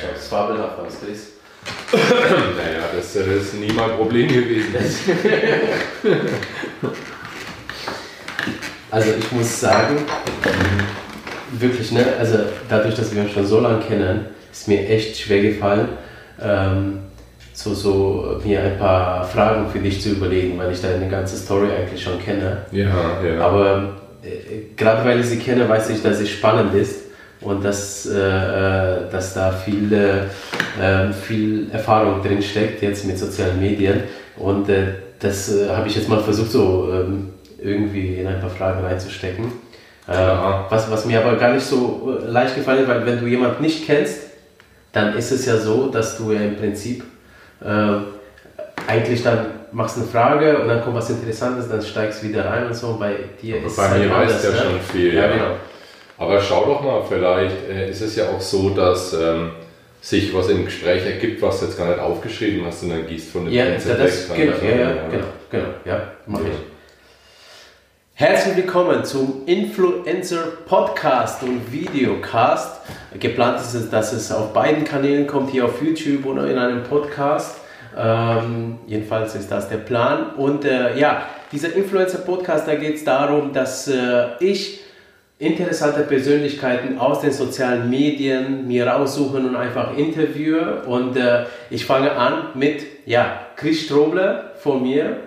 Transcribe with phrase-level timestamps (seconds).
[0.00, 1.32] Schaut fabelhaft aus, Chris.
[1.92, 4.74] naja, das, das ist nie mein Problem gewesen.
[8.90, 9.98] Also ich muss sagen,
[11.52, 12.38] wirklich, ne, also
[12.68, 15.88] dadurch, dass wir uns schon so lange kennen, ist mir echt schwer gefallen,
[16.40, 17.00] ähm,
[17.52, 21.68] so, so mir ein paar Fragen für dich zu überlegen, weil ich deine ganze Story
[21.76, 22.58] eigentlich schon kenne.
[22.70, 23.40] Ja, ja.
[23.40, 27.05] Aber äh, gerade weil ich sie kenne, weiß ich, dass sie spannend ist
[27.40, 33.60] und dass, äh, äh dass da viel, äh, viel Erfahrung drin steckt, jetzt mit sozialen
[33.60, 34.04] Medien.
[34.36, 34.86] Und äh,
[35.18, 37.30] das äh, habe ich jetzt mal versucht, so ähm,
[37.60, 39.66] irgendwie in ein paar Fragen reinzustecken.
[40.08, 40.66] Ja.
[40.70, 43.84] was, was mir aber gar nicht so leicht gefallen ist, weil wenn du jemanden nicht
[43.86, 44.20] kennst,
[44.92, 47.02] dann ist es ja so, dass du ja im Prinzip
[48.86, 52.66] eigentlich dann machst eine Frage und dann kommt was Interessantes, dann steigst du wieder rein
[52.66, 52.88] und so.
[52.88, 54.56] Und bei dir Aber ist bei es halt mir anders, weißt ja ne?
[54.56, 55.14] schon viel.
[55.14, 55.50] Ja, genau.
[56.18, 59.50] Aber schau doch mal, vielleicht äh, ist es ja auch so, dass ähm,
[60.00, 63.30] sich was im Gespräch ergibt, was du jetzt gar nicht aufgeschrieben hast und dann gehst
[63.30, 64.36] von dem Ja, Prinzip das, weg.
[64.36, 66.46] genau, ja, ja, sagen, genau, genau, ja, mach Ja.
[66.46, 66.56] ich.
[68.18, 72.80] Herzlich willkommen zum Influencer Podcast und Videocast.
[73.20, 76.82] Geplant ist es, dass es auf beiden Kanälen kommt, hier auf YouTube oder in einem
[76.84, 77.58] Podcast.
[77.94, 80.30] Ähm, jedenfalls ist das der Plan.
[80.36, 84.80] Und äh, ja, dieser Influencer Podcast, da geht es darum, dass äh, ich
[85.38, 90.82] interessante Persönlichkeiten aus den sozialen Medien mir raussuchen und einfach interviewe.
[90.86, 95.18] Und äh, ich fange an mit ja, Chris Strobler von mir.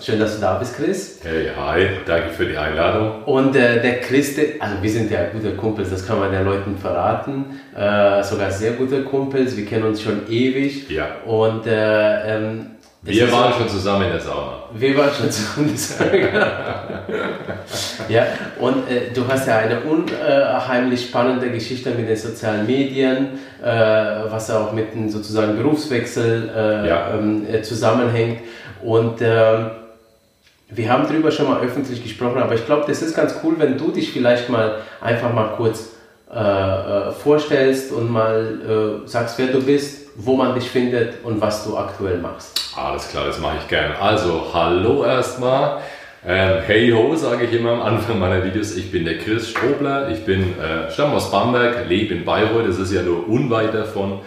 [0.00, 1.20] Schön, dass du da bist, Chris.
[1.22, 3.24] Hey, hi, danke für die Einladung.
[3.24, 6.76] Und äh, der Chris, also wir sind ja gute Kumpels, das kann man den Leuten
[6.78, 7.60] verraten.
[7.76, 10.88] Äh, sogar sehr gute Kumpels, wir kennen uns schon ewig.
[10.90, 11.16] Ja.
[11.26, 12.66] Und äh, ähm,
[13.02, 14.52] Wir waren so- schon zusammen in der Sauna.
[14.74, 15.78] wir waren schon zusammen.
[18.08, 18.26] ja,
[18.60, 23.66] und äh, du hast ja eine unheimlich spannende Geschichte mit den sozialen Medien, äh,
[24.30, 27.14] was auch mit dem sozusagen Berufswechsel äh, Ja.
[27.14, 28.40] ähm, äh, zusammenhängt.
[28.82, 29.70] Und ähm,
[30.68, 33.76] wir haben darüber schon mal öffentlich gesprochen, aber ich glaube, das ist ganz cool, wenn
[33.78, 35.90] du dich vielleicht mal einfach mal kurz
[36.32, 41.40] äh, äh, vorstellst und mal äh, sagst, wer du bist, wo man dich findet und
[41.40, 42.72] was du aktuell machst.
[42.76, 43.92] Alles klar, das mache ich gern.
[44.00, 45.80] Also, hallo erstmal.
[46.26, 48.76] Ähm, hey ho, sage ich immer am Anfang meiner Videos.
[48.76, 50.10] Ich bin der Chris Strobler.
[50.10, 52.68] Ich bin, äh, stamme aus Bamberg, lebe in Bayreuth.
[52.68, 54.20] Das ist ja nur unweit davon.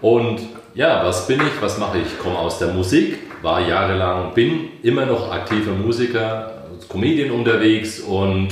[0.00, 0.40] Und
[0.74, 1.60] ja, was bin ich?
[1.62, 2.06] Was mache ich?
[2.06, 8.00] Ich komme aus der Musik, war jahrelang, bin immer noch aktiver Musiker, als Comedian unterwegs
[8.00, 8.48] und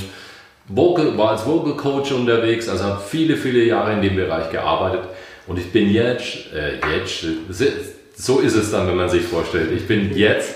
[0.67, 5.03] Vocal, war als Vocal Coach unterwegs, also habe viele, viele Jahre in dem Bereich gearbeitet.
[5.47, 7.25] Und ich bin jetzt, äh, jetzt,
[8.15, 10.55] so ist es dann, wenn man sich vorstellt, ich bin jetzt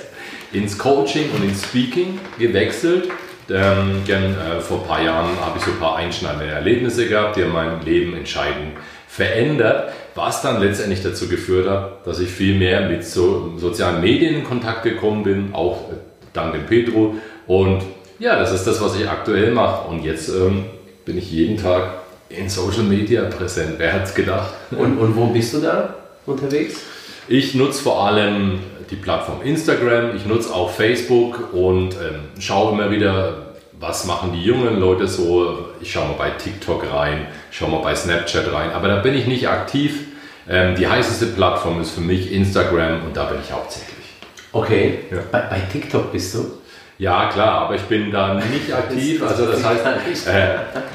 [0.52, 3.10] ins Coaching und ins Speaking gewechselt.
[3.50, 7.36] Ähm, denn, äh, vor ein paar Jahren habe ich so ein paar einschneidende Erlebnisse gehabt,
[7.36, 8.74] die mein Leben entscheidend
[9.08, 14.36] verändert, was dann letztendlich dazu geführt hat, dass ich viel mehr mit so, sozialen Medien
[14.36, 15.96] in Kontakt gekommen bin, auch äh,
[16.34, 17.16] dank dem Petro.
[17.48, 17.82] Und
[18.20, 19.90] ja, das ist das, was ich aktuell mache.
[19.90, 20.66] Und jetzt ähm,
[21.06, 22.01] bin ich jeden Tag
[22.38, 23.76] in Social Media präsent.
[23.78, 24.54] Wer hat's gedacht?
[24.72, 26.82] Und, und wo bist du da unterwegs?
[27.28, 28.60] Ich nutze vor allem
[28.90, 34.44] die Plattform Instagram, ich nutze auch Facebook und ähm, schaue immer wieder, was machen die
[34.44, 35.70] jungen Leute so.
[35.80, 39.28] Ich schaue mal bei TikTok rein, schaue mal bei Snapchat rein, aber da bin ich
[39.28, 40.08] nicht aktiv.
[40.50, 44.06] Ähm, die heißeste Plattform ist für mich Instagram und da bin ich hauptsächlich.
[44.52, 45.00] Okay.
[45.10, 45.20] Ja.
[45.32, 46.61] Bei, bei TikTok bist du?
[47.02, 49.24] Ja, klar, aber ich bin da nicht aktiv.
[49.24, 50.50] Also das heißt, äh,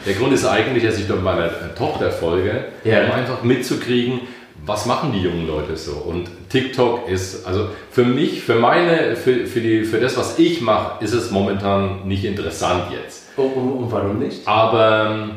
[0.07, 3.07] der Grund ist eigentlich, dass ich dort meiner äh, Tochter folge, Ja.
[3.07, 4.21] um einfach mitzukriegen,
[4.65, 5.95] was machen die jungen Leute so.
[5.95, 10.61] Und TikTok ist, also für mich, für meine, für, für, die, für das, was ich
[10.61, 13.37] mache, ist es momentan nicht interessant jetzt.
[13.37, 14.47] Und, und, und warum nicht?
[14.47, 15.31] Aber ähm,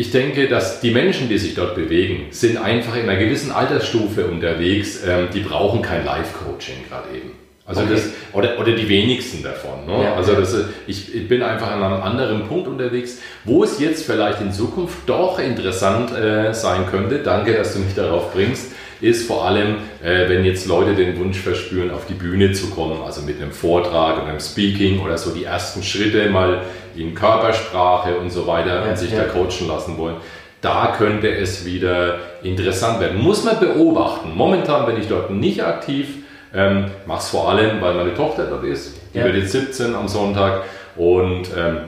[0.00, 4.24] ich denke, dass die Menschen, die sich dort bewegen, sind einfach in einer gewissen Altersstufe
[4.24, 5.00] unterwegs.
[5.06, 7.32] Ähm, die brauchen kein Live-Coaching gerade eben.
[7.66, 7.90] Also Okay.
[7.92, 9.84] das, oder, oder die wenigsten davon.
[9.86, 10.02] Ne?
[10.04, 13.78] Ja, also das, äh, ich, ich bin einfach an einem anderen Punkt unterwegs, wo es
[13.78, 17.18] jetzt vielleicht in Zukunft doch interessant äh, sein könnte.
[17.18, 18.72] Danke, dass du mich darauf bringst.
[19.02, 23.00] Ist vor allem, äh, wenn jetzt Leute den Wunsch verspüren, auf die Bühne zu kommen,
[23.04, 26.62] also mit einem Vortrag oder einem Speaking oder so die ersten Schritte mal
[26.96, 29.24] in Körpersprache und so weiter Ja, und sich ja.
[29.24, 30.16] da coachen lassen wollen.
[30.60, 33.22] Da könnte es wieder interessant werden.
[33.22, 34.34] Muss man beobachten.
[34.34, 36.08] Momentan bin ich dort nicht aktiv.
[36.52, 38.94] Ähm, es vor allem, weil meine Tochter dort ist.
[39.14, 40.62] Die wird jetzt 17 am Sonntag
[40.96, 41.78] und ähm,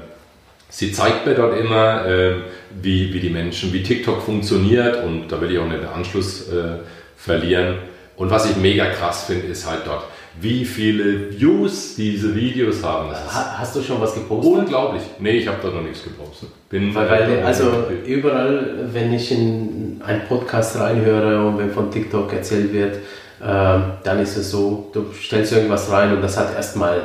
[0.69, 2.43] sie zeigt mir dort immer, ähm,
[2.81, 6.49] wie, wie die Menschen, wie TikTok funktioniert und da will ich auch nicht den Anschluss
[6.49, 6.79] äh,
[7.17, 7.79] verlieren.
[8.17, 10.05] Und was ich mega krass finde, ist halt dort,
[10.41, 13.11] wie viele Views diese Videos haben.
[13.11, 14.53] Ha, hast du schon was gepostet?
[14.53, 15.03] Unglaublich.
[15.19, 16.49] Nee, ich habe da noch nichts gepostet.
[16.71, 17.71] Bin weil, weil also
[18.07, 23.01] überall, wenn ich in einen Podcast reinhöre und wenn von TikTok erzählt wird, äh,
[23.43, 27.03] dann ist es so, du stellst irgendwas rein und das hat erstmal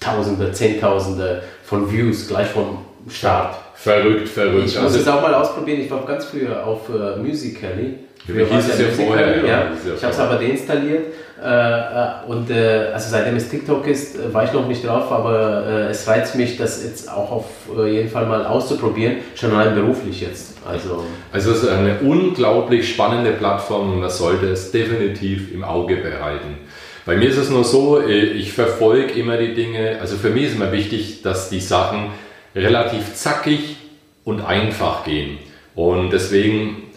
[0.00, 2.78] Tausende, Zehntausende von Views gleich vom
[3.10, 3.56] Start.
[3.74, 4.68] Verrückt, verrückt.
[4.68, 5.80] Ich muss also, es auch mal ausprobieren.
[5.80, 7.94] Ich war ganz früher auf äh, Musical.ly.
[8.24, 9.38] Früher hieß es ja vorher.
[9.38, 9.46] Ja.
[9.46, 9.72] ja.
[9.96, 11.06] Ich habe es aber deinstalliert.
[11.40, 15.88] Äh, äh, und äh, also seitdem es TikTok ist, war ich noch nicht drauf, aber
[15.88, 17.44] es reizt mich, das jetzt auch auf
[17.86, 20.56] jeden Fall mal auszuprobieren, schon allein beruflich jetzt.
[20.66, 25.96] Also, also es ist eine unglaublich spannende Plattform und man sollte es definitiv im Auge
[25.96, 26.58] behalten.
[27.06, 30.56] Bei mir ist es nur so, ich verfolge immer die Dinge, also für mich ist
[30.56, 32.10] immer wichtig, dass die Sachen
[32.54, 33.76] relativ zackig
[34.24, 35.38] und einfach gehen.
[35.74, 36.87] Und deswegen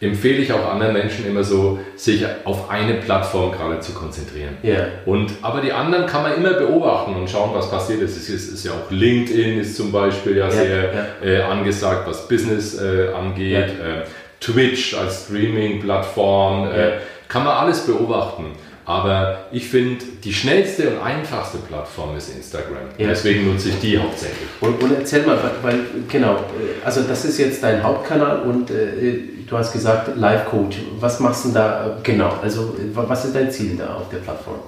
[0.00, 4.56] empfehle ich auch anderen Menschen immer so, sich auf eine Plattform gerade zu konzentrieren.
[4.62, 4.86] Yeah.
[5.06, 8.02] Und, aber die anderen kann man immer beobachten und schauen, was passiert.
[8.02, 10.92] Es ist, ist, ist ja auch LinkedIn ist zum Beispiel ja, yeah, sehr
[11.22, 11.40] yeah.
[11.40, 13.68] Äh, angesagt, was Business äh, angeht.
[13.68, 14.04] Äh,
[14.40, 16.98] Twitch als Streaming-Plattform, äh,
[17.28, 18.52] kann man alles beobachten.
[18.86, 22.90] Aber ich finde, die schnellste und einfachste Plattform ist Instagram.
[22.98, 23.08] Ja.
[23.08, 24.46] Deswegen nutze ich die hauptsächlich.
[24.60, 25.80] Und, und erzähl mal, weil,
[26.10, 30.78] genau, äh, also das ist jetzt dein Hauptkanal und äh, du hast gesagt Live Coach.
[31.00, 32.38] Was machst du da genau?
[32.42, 34.60] Also was ist dein Ziel da auf der Plattform?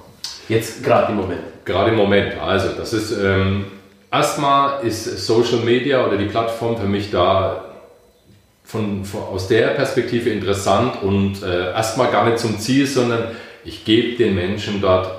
[0.47, 1.41] Jetzt gerade im Moment.
[1.65, 2.39] Gerade im Moment.
[2.39, 3.65] Also das ist ähm,
[4.11, 7.65] erstmal ist Social Media oder die Plattform für mich da
[8.63, 13.29] von, von aus der Perspektive interessant und äh, erstmal gar nicht zum Ziel, sondern
[13.63, 15.09] ich gebe den Menschen dort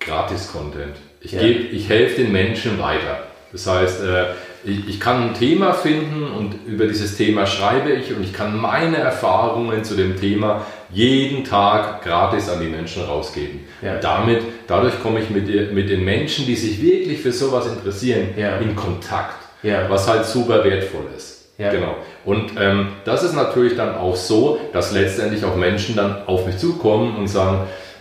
[0.00, 0.96] Gratis-Content.
[1.20, 1.40] Ich, ja.
[1.42, 3.24] ich helfe den Menschen weiter.
[3.52, 4.26] Das heißt, äh,
[4.66, 8.60] ich, ich, kann ein Thema finden und über dieses Thema schreibe ich und ich kann
[8.60, 13.60] meine Erfahrungen zu dem Thema jeden Tag gratis an die Menschen rausgeben.
[13.80, 13.98] Ja.
[13.98, 18.56] Damit, dadurch komme ich mit, mit den Menschen, die sich wirklich für sowas interessieren, ja.
[18.58, 19.36] in Kontakt,
[19.88, 21.36] was halt super wertvoll ist.
[21.58, 21.70] Ja.
[21.70, 21.96] Genau.
[22.24, 26.58] Und ähm, das ist natürlich dann auch so, dass letztendlich auch Menschen dann auf mich
[26.58, 27.60] zukommen und sagen,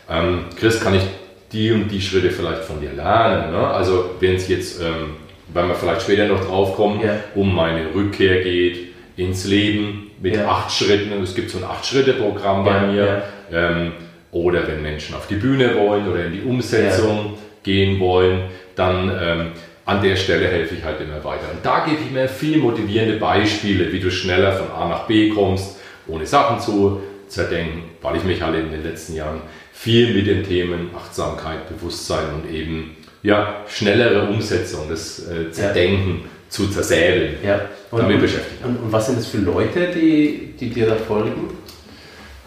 [0.10, 1.04] ähm, Chris, kann ich
[1.52, 3.52] die und die Schritte vielleicht von dir lernen?
[3.52, 3.68] Ne?
[3.68, 5.12] Also wenn es jetzt, ähm,
[5.56, 7.16] wenn wir vielleicht später noch drauf kommen, ja.
[7.34, 10.48] um meine Rückkehr geht ins Leben mit ja.
[10.48, 11.12] acht Schritten.
[11.24, 13.24] Es gibt so ein Acht-Schritte-Programm bei mir.
[13.52, 13.94] Ähm,
[14.32, 18.42] oder wenn Menschen auf die Bühne wollen oder in die Umsetzung gehen wollen,
[18.76, 19.52] dann ähm,
[19.86, 21.50] an der Stelle helfe ich halt immer weiter.
[21.54, 25.30] Und da gebe ich mir viel motivierende Beispiele, wie du schneller von A nach B
[25.30, 29.42] kommst, ohne Sachen zu zerdenken, weil ich mich halt in den letzten Jahren
[29.72, 36.30] viel mit den Themen Achtsamkeit, Bewusstsein und eben ja, schnellere Umsetzung, das äh, Zerdenken ja.
[36.50, 37.62] zu zersäbeln, ja.
[37.92, 38.64] und, damit beschäftigt.
[38.64, 41.50] Und, und, was sind das für Leute, die, die dir da folgen?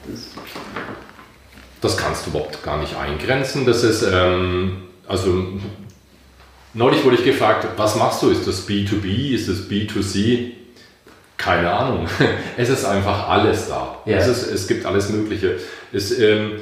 [0.06, 0.28] Das,
[1.80, 3.66] das kannst du überhaupt gar nicht eingrenzen.
[3.66, 5.58] Das ist, ähm, also
[6.74, 8.30] Neulich wurde ich gefragt, was machst du?
[8.30, 9.34] Ist das B2B?
[9.34, 10.52] Ist das B2C?
[11.36, 12.06] Keine Ahnung.
[12.56, 13.98] Es ist einfach alles da.
[14.04, 14.18] Ja.
[14.18, 15.56] Es, ist, es gibt alles Mögliche.
[15.92, 16.52] Es ähm,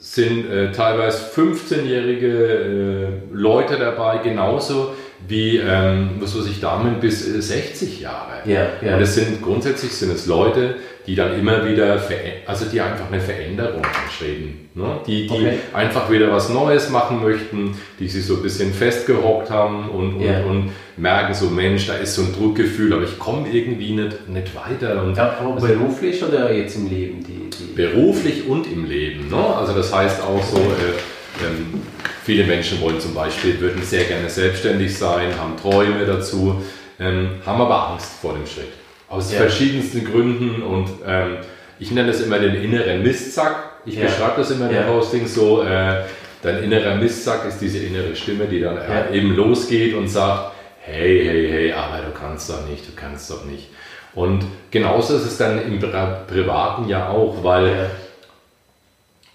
[0.00, 4.94] sind äh, teilweise 15-jährige äh, Leute dabei, genauso
[5.28, 8.40] wie, ähm, was weiß ich, Damen bis 60 Jahre.
[8.46, 8.96] Ja, ja.
[8.96, 10.76] Und es sind grundsätzlich sind es Leute,
[11.06, 12.00] die dann immer wieder,
[12.46, 14.68] also die einfach eine Veränderung anstreben.
[14.74, 15.00] Ne?
[15.06, 15.58] Die, die okay.
[15.72, 20.22] einfach wieder was Neues machen möchten, die sich so ein bisschen festgehockt haben und, und,
[20.22, 20.44] yeah.
[20.44, 24.54] und merken so, Mensch, da ist so ein Druckgefühl, aber ich komme irgendwie nicht, nicht
[24.54, 25.02] weiter.
[25.02, 27.24] Und ja, aber also, beruflich oder jetzt im Leben?
[27.24, 29.28] Die, die beruflich und im Leben.
[29.28, 29.36] Ne?
[29.36, 31.82] Also das heißt auch so, äh, ähm,
[32.24, 36.62] viele Menschen wollen zum Beispiel, würden sehr gerne selbstständig sein, haben Träume dazu,
[36.98, 38.79] ähm, haben aber Angst vor dem Schritt.
[39.10, 39.40] Aus ja.
[39.40, 41.38] verschiedensten Gründen und ähm,
[41.78, 43.56] ich nenne das immer den inneren Mistsack.
[43.84, 44.04] Ich ja.
[44.04, 45.62] beschreibe das immer in den Postings so.
[45.62, 46.04] Äh,
[46.42, 51.24] dein innerer Mistsack ist diese innere Stimme, die dann äh, eben losgeht und sagt, hey,
[51.24, 53.68] hey, hey, aber du kannst doch nicht, du kannst doch nicht.
[54.14, 57.90] Und genauso ist es dann im Privaten ja auch, weil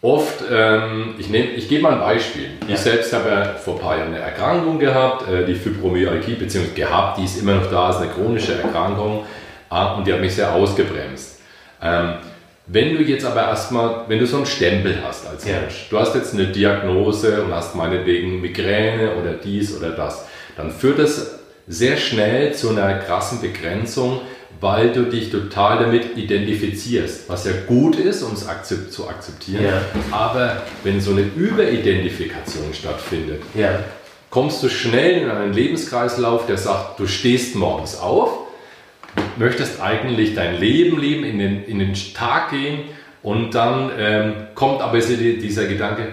[0.02, 2.50] oft, ähm, ich, nehm, ich gebe mal ein Beispiel.
[2.68, 2.76] Ja.
[2.76, 6.76] Ich selbst habe ja vor ein paar Jahren eine Erkrankung gehabt, äh, die Fibromyalgie, beziehungsweise
[6.76, 9.26] gehabt, die ist immer noch da, ist eine chronische Erkrankung.
[9.70, 11.40] Ah, und die hat mich sehr ausgebremst.
[11.82, 12.16] Ähm,
[12.68, 15.60] wenn du jetzt aber erstmal, wenn du so einen Stempel hast als ja.
[15.60, 20.26] Mensch, du hast jetzt eine Diagnose und hast meinetwegen Migräne oder dies oder das,
[20.58, 24.22] dann führt das sehr schnell zu einer krassen Begrenzung,
[24.62, 29.66] weil du dich total damit identifizierst, was ja gut ist, um es akzept, zu akzeptieren.
[29.66, 29.82] Ja.
[30.12, 33.80] Aber wenn so eine Überidentifikation stattfindet, ja.
[34.30, 38.45] kommst du schnell in einen Lebenskreislauf, der sagt, du stehst morgens auf,
[39.38, 42.80] möchtest eigentlich dein Leben leben, in den, in den Tag gehen
[43.24, 46.08] und dann ähm, kommt aber dieser Gedanke,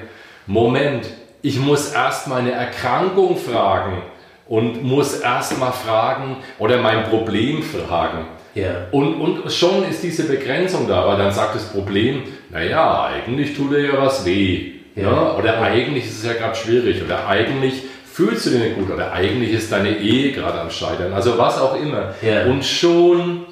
[0.46, 1.06] Moment,
[1.42, 4.02] ich muss erst meine Erkrankung fragen
[4.48, 8.26] und muss erst mal fragen oder mein Problem fragen.
[8.54, 8.86] Ja.
[8.90, 13.72] Und, und schon ist diese Begrenzung da, weil dann sagt das Problem, naja, eigentlich tut
[13.72, 14.72] dir ja was weh.
[14.94, 15.02] Ja.
[15.02, 15.36] Ja.
[15.36, 17.02] Oder eigentlich ist es ja gerade schwierig.
[17.02, 17.82] Oder eigentlich
[18.12, 18.90] fühlst du dich nicht gut.
[18.90, 21.12] Oder eigentlich ist deine Ehe gerade am Scheitern.
[21.12, 22.14] Also was auch immer.
[22.22, 22.44] Ja.
[22.46, 23.46] Und schon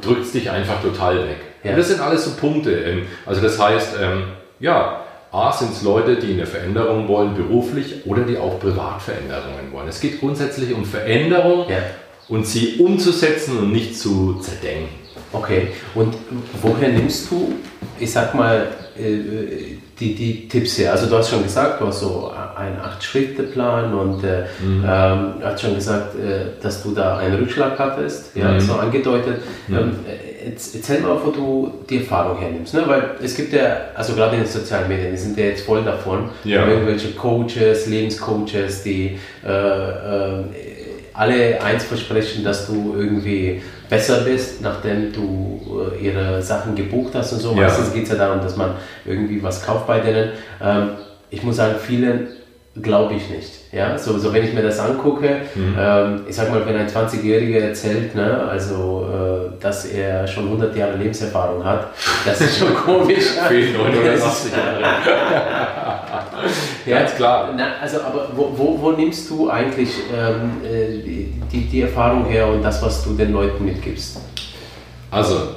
[0.00, 1.38] drückt es dich einfach total weg.
[1.62, 1.70] Ja.
[1.70, 2.72] Und das sind alles so Punkte.
[2.72, 4.24] ähm, Also das heißt, ähm,
[4.60, 5.00] ja,
[5.32, 9.88] A sind es Leute, die eine Veränderung wollen beruflich oder die auch Privatveränderungen wollen.
[9.88, 11.78] Es geht grundsätzlich um Veränderung Ja.
[12.28, 14.90] und sie umzusetzen und nicht zu zerdenken.
[15.32, 16.14] Okay, und
[16.62, 17.54] woher nimmst du,
[17.98, 20.92] ich sag mal, die, die Tipps her?
[20.92, 25.74] Also du hast schon gesagt, du hast so einen Acht-Schritte-Plan und äh, ähm, hast schon
[25.74, 28.60] gesagt, äh, dass du da einen Rückschlag hattest, ja, Mhm.
[28.60, 29.38] so angedeutet.
[29.68, 32.82] Ähm, äh, jetzt, erzähl mal, wo du die Erfahrung hernimmst, ne?
[32.86, 35.82] weil es gibt ja, also gerade in den sozialen Medien, die sind ja jetzt voll
[35.82, 36.66] davon, Ja.
[36.68, 40.44] irgendwelche Coaches, Lebenscoaches, die äh, äh,
[41.14, 45.60] alle eins versprechen, dass du irgendwie besser bist, nachdem du
[46.00, 47.50] äh, ihre Sachen gebucht hast und so.
[47.54, 47.62] Ja.
[47.62, 48.70] Meistens geht es ja darum, dass man
[49.04, 50.30] irgendwie was kauft bei denen.
[50.62, 50.90] Ähm,
[51.30, 52.28] ich muss sagen, vielen
[52.82, 53.50] glaube ich nicht.
[53.72, 53.96] Ja?
[53.96, 55.76] So, so wenn ich mir das angucke, Mhm.
[55.78, 60.74] ähm, ich sag mal, wenn ein 20-Jähriger erzählt, ne, also, äh, dass er schon 100
[60.76, 61.88] Jahre Lebenserfahrung hat,
[62.26, 63.26] das ist schon komisch.
[63.48, 63.74] Fehlen
[64.04, 66.00] Das ist- 980 Jahre.
[66.86, 67.52] ja, Ganz klar.
[67.56, 71.02] Na, also, aber wo, wo, wo nimmst du eigentlich ähm, äh,
[71.50, 74.20] die, die Erfahrung her und das, was du den Leuten mitgibst?
[75.10, 75.48] Also,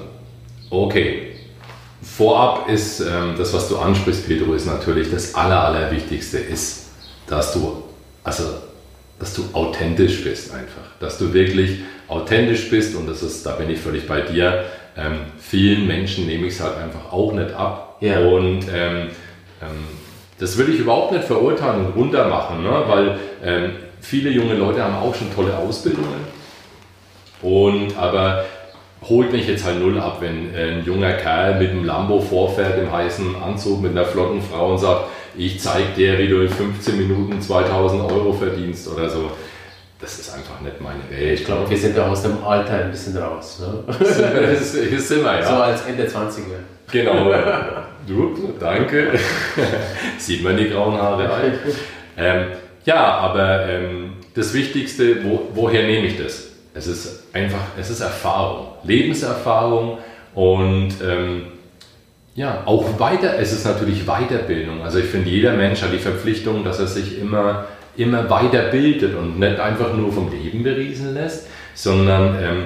[0.70, 1.24] okay.
[2.02, 6.90] Vorab ist ähm, das, was du ansprichst, Pedro, ist natürlich das Aller, Allerwichtigste, ist,
[7.28, 7.84] dass du,
[8.24, 8.44] also,
[9.20, 10.98] dass du authentisch bist einfach.
[11.00, 14.66] Dass du wirklich authentisch bist und das ist, da bin ich völlig bei dir.
[14.96, 17.98] Ähm, vielen Menschen nehme ich es halt einfach auch nicht ab.
[18.00, 18.20] Ja.
[18.20, 19.10] Und ähm,
[19.62, 19.88] ähm,
[20.40, 22.84] das will ich überhaupt nicht verurteilen und runtermachen, ne?
[22.88, 26.38] weil ähm, viele junge Leute haben auch schon tolle Ausbildungen.
[27.42, 28.46] Und aber
[29.08, 32.80] holt mich jetzt halt null ab, wenn äh, ein junger Kerl mit einem Lambo vorfährt
[32.80, 36.50] im heißen Anzug mit einer flotten Frau und sagt, ich zeig dir, wie du in
[36.50, 39.32] 15 Minuten 2000 Euro verdienst oder so.
[40.00, 41.40] Das ist einfach nicht meine Welt.
[41.40, 43.60] Ich glaube, wir sind da aus dem Alter ein bisschen raus.
[43.60, 43.84] Ne?
[43.88, 45.60] das ist immer, So ja.
[45.62, 46.77] als Ende 20er.
[46.92, 47.32] Genau.
[48.08, 49.20] Du, danke.
[50.18, 51.54] Sieht man die grauen Haare ein.
[52.18, 52.46] Ähm,
[52.86, 56.52] ja, aber ähm, das Wichtigste, wo, woher nehme ich das?
[56.74, 59.98] Es ist einfach, es ist Erfahrung, Lebenserfahrung
[60.34, 61.48] und ähm,
[62.36, 64.84] ja, auch weiter, es ist natürlich Weiterbildung.
[64.84, 67.66] Also ich finde, jeder Mensch hat die Verpflichtung, dass er sich immer,
[67.98, 72.64] immer weiterbildet und nicht einfach nur vom Leben beriesen lässt, sondern ähm,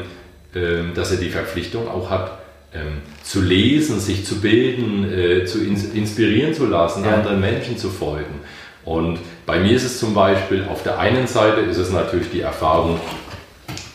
[0.54, 2.41] ähm, dass er die Verpflichtung auch hat,
[2.74, 7.16] ähm, zu lesen, sich zu bilden, äh, zu ins inspirieren zu lassen, Ja.
[7.16, 8.40] anderen Menschen zu folgen.
[8.86, 12.42] Und bei mir ist es zum Beispiel, auf der einen Seite ist es natürlich die
[12.42, 13.00] Erfahrung,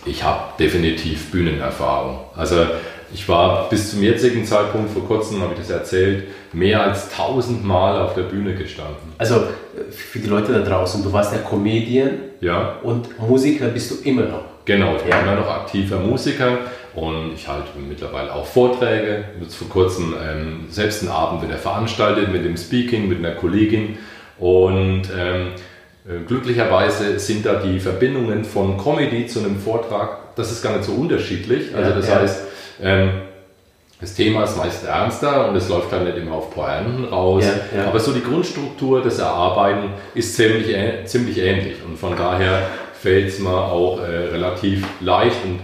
[0.04, 2.20] ich habe definitiv Bühnenerfahrung.
[2.36, 2.66] Also
[3.12, 8.00] ich war bis zum jetzigen Zeitpunkt, vor kurzem habe ich das erzählt, mehr als tausendmal
[8.00, 9.12] auf der Bühne gestanden.
[9.18, 9.42] Also
[9.90, 14.22] für die Leute da draußen, du warst ja Comedian Ja, und Musiker bist du immer
[14.22, 14.44] noch.
[14.64, 14.94] genau.
[14.96, 15.20] Ich bin Ja.
[15.22, 16.58] immer noch aktiver Musiker
[16.96, 19.24] und ich halte mittlerweile auch Vorträge.
[19.40, 23.98] Jetzt vor kurzem ähm, selbst einen Abend wieder veranstaltet mit dem Speaking, mit einer Kollegin.
[24.38, 25.52] Und ähm,
[26.08, 30.84] äh, glücklicherweise sind da die Verbindungen von Comedy zu einem Vortrag, das ist gar nicht
[30.84, 31.74] so unterschiedlich.
[31.74, 32.14] Also das ja.
[32.16, 32.42] heißt,
[32.82, 33.10] ähm,
[34.00, 37.44] das Thema ist meist ernster und es läuft dann nicht immer auf Pointen raus.
[37.44, 37.88] Ja, ja.
[37.88, 41.76] Aber so die Grundstruktur des Erarbeiten ist ziemlich, äh- ziemlich ähnlich.
[41.86, 42.68] Und von daher
[43.00, 45.36] fällt es mir auch äh, relativ leicht.
[45.44, 45.60] Und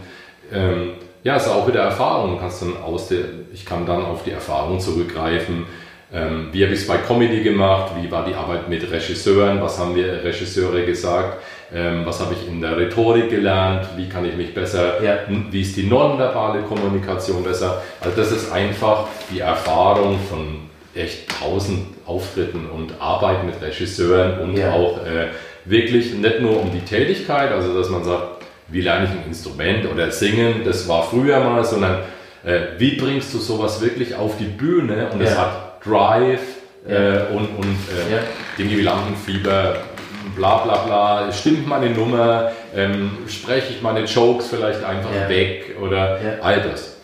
[0.52, 0.92] ähm,
[1.24, 2.38] ja, es ist auch wieder Erfahrung.
[2.38, 3.20] Kannst dann aus der,
[3.52, 5.66] ich kann dann auf die Erfahrung zurückgreifen.
[6.14, 7.92] Ähm, wie habe ich es bei Comedy gemacht?
[8.00, 9.62] Wie war die Arbeit mit Regisseuren?
[9.62, 11.38] Was haben mir Regisseure gesagt?
[11.74, 13.86] Ähm, was habe ich in der Rhetorik gelernt?
[13.96, 15.20] Wie kann ich mich besser, Ja.
[15.50, 17.80] wie ist die nonverbale Kommunikation besser?
[18.02, 24.58] Also das ist einfach die Erfahrung von echt tausend Auftritten und Arbeit mit Regisseuren und
[24.58, 24.72] Ja.
[24.72, 25.28] auch äh,
[25.64, 28.31] wirklich nicht nur um die Tätigkeit, also dass man sagt,
[28.72, 31.98] wie lerne ich ein Instrument oder singen, das war früher mal, sondern
[32.44, 35.38] äh, wie bringst du sowas wirklich auf die Bühne und es Ja.
[35.38, 36.40] hat Drive
[36.88, 36.94] Ja.
[36.96, 38.18] äh, und, und äh, Ja.
[38.58, 39.76] Dinge wie Lampenfieber,
[40.36, 46.18] bla bla bla, stimmt meine Nummer, ähm, spreche ich meine Jokes vielleicht einfach weg oder
[46.42, 46.96] all das.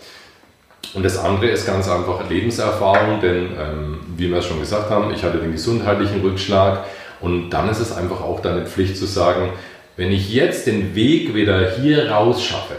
[0.94, 5.12] Und das andere ist ganz einfach Lebenserfahrung, denn ähm, wie wir es schon gesagt haben,
[5.14, 6.84] ich hatte den gesundheitlichen Rückschlag
[7.20, 9.50] und dann ist es einfach auch deine Pflicht zu sagen,
[9.98, 12.76] wenn ich jetzt den Weg wieder hier raus schaffe,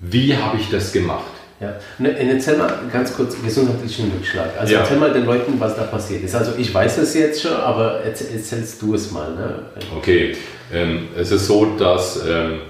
[0.00, 1.24] wie habe ich das gemacht?
[1.60, 1.74] Ja.
[1.98, 4.50] Ne, erzähl mal ganz kurz gesundheitlichen Rückschlag.
[4.58, 4.80] Also Ja.
[4.80, 6.34] erzähl mal den Leuten, was da passiert ist.
[6.34, 9.34] Also ich weiß es jetzt schon, aber erzähl, erzählst du es mal.
[9.34, 9.54] Ne?
[9.96, 10.36] Okay,
[10.72, 12.60] ähm, es ist so, dass ähm,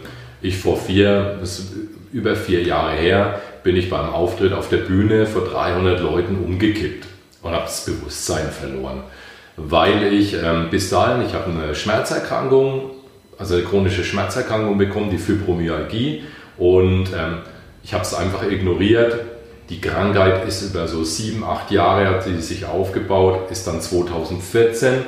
[0.40, 1.40] ich vor vier,
[2.12, 7.06] über vier Jahre her, bin ich beim Auftritt auf der Bühne vor 300 Leuten umgekippt
[7.42, 9.02] und habe das Bewusstsein verloren.
[9.56, 12.90] Weil ich ähm, bis dahin, ich habe eine Schmerzerkrankung,
[13.38, 16.24] also eine chronische Schmerzerkrankung bekommen, die Fibromyalgie
[16.58, 17.38] und ähm,
[17.84, 19.18] ich habe es einfach ignoriert.
[19.68, 25.04] Die Krankheit ist über so sieben, acht Jahre hat sie sich aufgebaut, ist dann 2014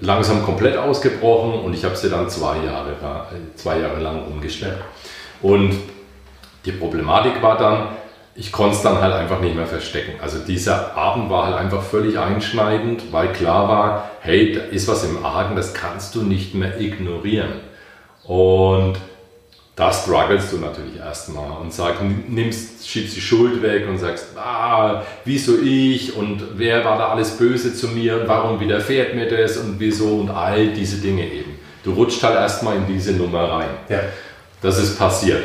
[0.00, 4.78] langsam komplett ausgebrochen und ich habe sie dann zwei Jahre, äh, zwei Jahre lang umgestellt.
[5.42, 5.74] Und
[6.64, 7.88] die Problematik war dann,
[8.36, 10.14] ich konnte es dann halt einfach nicht mehr verstecken.
[10.20, 15.04] Also dieser Abend war halt einfach völlig einschneidend, weil klar war, hey, da ist was
[15.04, 17.60] im Argen, das kannst du nicht mehr ignorieren.
[18.24, 18.96] Und
[19.76, 25.02] da strugglest du natürlich erstmal und sagst, nimmst, schiebst die Schuld weg und sagst, ah,
[25.24, 29.56] wieso ich und wer war da alles böse zu mir und warum widerfährt mir das
[29.56, 31.58] und wieso und all diese Dinge eben.
[31.82, 33.70] Du rutscht halt erstmal in diese Nummer rein.
[33.88, 34.00] Ja.
[34.62, 35.42] Das ist passiert.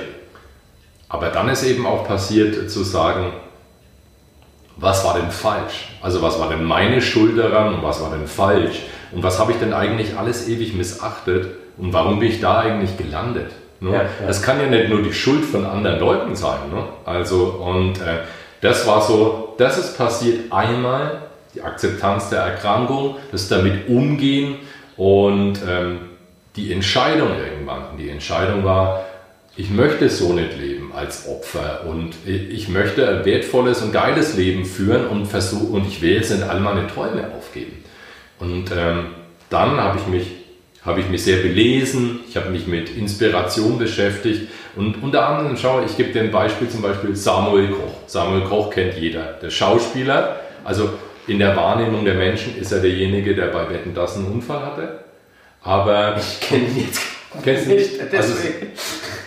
[1.09, 3.33] Aber dann ist eben auch passiert zu sagen,
[4.77, 5.89] was war denn falsch?
[6.01, 8.83] Also was war denn meine Schuld daran und was war denn falsch?
[9.11, 12.95] Und was habe ich denn eigentlich alles ewig missachtet und warum bin ich da eigentlich
[12.95, 13.51] gelandet?
[13.79, 13.93] Ne?
[13.93, 14.01] Ja.
[14.25, 16.69] Das kann ja nicht nur die Schuld von anderen Leuten sein.
[16.71, 16.83] Ne?
[17.05, 18.19] Also und äh,
[18.61, 21.23] das war so, das ist passiert einmal,
[21.55, 24.57] die Akzeptanz der Erkrankung, das damit umgehen
[24.95, 25.99] und ähm,
[26.55, 27.97] die Entscheidung irgendwann.
[27.97, 29.05] Die Entscheidung war,
[29.55, 34.65] ich möchte so nicht leben als Opfer und ich möchte ein wertvolles und geiles Leben
[34.65, 37.83] führen und versuche und ich will jetzt nicht all meine Träume aufgeben.
[38.39, 39.07] Und ähm,
[39.49, 40.27] dann habe ich mich
[40.85, 45.81] habe ich mich sehr belesen, ich habe mich mit Inspiration beschäftigt und unter anderem, schau,
[45.85, 47.93] ich gebe ein Beispiel, zum Beispiel Samuel Koch.
[48.07, 50.89] Samuel Koch kennt jeder, der Schauspieler, also
[51.27, 54.99] in der Wahrnehmung der Menschen ist er derjenige, der bei Wetten das einen Unfall hatte,
[55.61, 57.01] aber Ich kenne ihn jetzt
[57.43, 57.99] Kennst du nicht?
[58.13, 58.33] Also.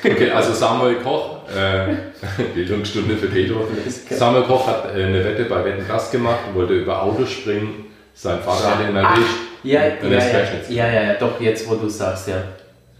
[0.04, 1.94] Okay, also Samuel Koch, äh,
[2.54, 3.66] Bildungsstunde für Pedro.
[4.10, 7.86] Samuel Koch hat äh, eine Wette bei Wetten das gemacht, wollte über Autos springen.
[8.14, 9.26] Sein Vater hat ihn erwischt.
[9.62, 12.42] ja, ja, ja, ja, ja, ja, ja, doch, jetzt wo du sagst, ja.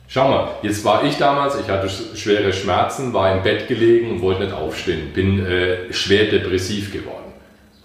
[0.09, 4.11] Schau mal, jetzt war ich damals, ich hatte sch- schwere Schmerzen, war im Bett gelegen
[4.13, 5.11] und wollte nicht aufstehen.
[5.13, 7.33] Bin äh, schwer depressiv geworden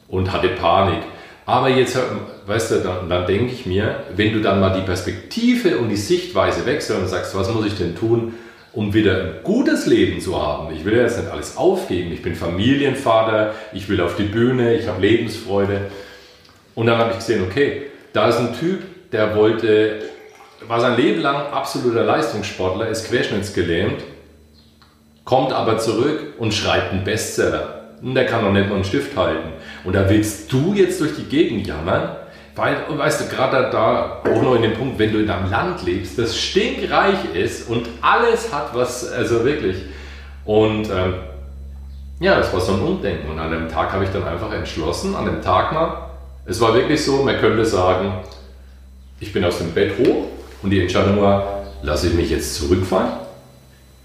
[0.10, 1.00] und hatte Panik.
[1.48, 4.86] Aber jetzt, hör- weißt du, dann, dann denke ich mir, wenn du dann mal die
[4.86, 8.34] Perspektive und die Sichtweise wechselst und sagst, was muss ich denn tun,
[8.74, 10.76] um wieder ein gutes Leben zu haben?
[10.76, 12.12] Ich will ja jetzt nicht alles aufgeben.
[12.12, 15.90] Ich bin Familienvater, ich will auf die Bühne, ich habe Lebensfreude.
[16.76, 18.82] Und dann habe ich gesehen, okay, da ist ein Typ,
[19.14, 20.00] der wollte,
[20.68, 24.04] war sein Leben lang absoluter Leistungssportler, ist querschnittsgelähmt,
[25.24, 27.77] kommt aber zurück und schreibt einen Bestseller.
[28.02, 29.54] Der kann doch nicht mal einen Stift halten.
[29.84, 32.16] Und da willst du jetzt durch die Gegend jammern,
[32.56, 35.84] weil, weißt du, gerade da auch noch in dem Punkt, wenn du in einem Land
[35.86, 39.78] lebst, das stinkreich ist und alles hat was, also wirklich.
[40.46, 41.16] Und ähm,
[42.20, 43.30] ja, das war so ein Umdenken.
[43.30, 46.10] Und an dem Tag habe ich dann einfach entschlossen, an dem Tag mal,
[46.46, 48.14] es war wirklich so, man könnte sagen,
[49.20, 50.26] ich bin aus dem Bett hoch
[50.64, 53.12] und die Entscheidung war, lasse ich mich jetzt zurückfallen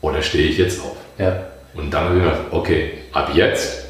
[0.01, 0.97] oder stehe ich jetzt auf?
[1.19, 1.52] Ja.
[1.75, 3.85] Und dann habe ich gedacht, okay, ab jetzt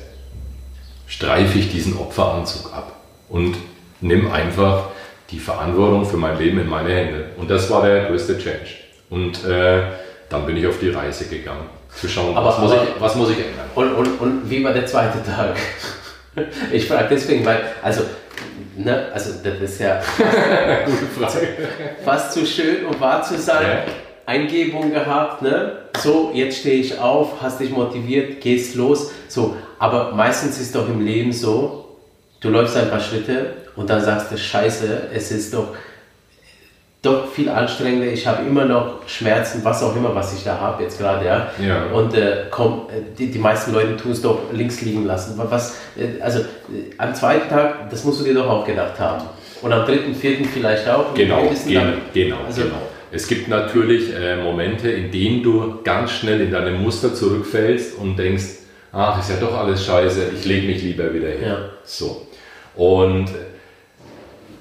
[1.08, 2.92] streife ich diesen Opferanzug ab
[3.28, 3.56] und
[4.00, 4.84] nimm einfach
[5.30, 7.24] die Verantwortung für mein Leben in meine Hände.
[7.36, 8.70] Und das war der größte Change.
[9.10, 9.82] Und äh,
[10.28, 13.14] dann bin ich auf die Reise gegangen, zu schauen, Aber- was, muss aber- ich, was
[13.16, 13.66] muss ich ändern.
[13.74, 15.56] Und, und, und wie war der zweite Tag?
[16.72, 18.04] Ich frage deswegen, weil, also,
[18.74, 20.00] ne, also das ist ja
[20.86, 21.48] Gute Frage.
[22.02, 23.62] fast zu schön, um wahr zu sein.
[23.86, 23.92] Ja.
[24.32, 25.72] Eingebung gehabt, ne?
[26.02, 29.10] So, jetzt stehe ich auf, hast dich motiviert, gehst los.
[29.28, 31.84] So, aber meistens ist doch im Leben so,
[32.40, 35.68] du läufst ein paar Schritte und dann sagst du, Scheiße, es ist doch,
[37.02, 38.06] doch viel anstrengender.
[38.06, 41.50] Ich habe immer noch Schmerzen, was auch immer, was ich da habe jetzt gerade, ja.
[41.60, 41.86] Ja.
[41.92, 45.36] Und äh, komm, äh, die, die meisten Leute tun es doch links liegen lassen.
[45.36, 46.44] Wa- Was, äh, also äh,
[46.98, 49.24] am zweiten Tag, das musst du dir doch auch gedacht haben.
[49.62, 51.12] Und am dritten, vierten vielleicht auch.
[51.14, 52.76] Genau, genau, dann- genau, Also- genau.
[53.14, 58.16] Es gibt natürlich äh, Momente, in denen du ganz schnell in deine Muster zurückfällst und
[58.16, 58.44] denkst,
[58.90, 61.42] ach, ist ja doch alles scheiße, ich lege mich lieber wieder hin.
[61.46, 61.58] Ja.
[61.84, 62.26] So.
[62.74, 63.26] Und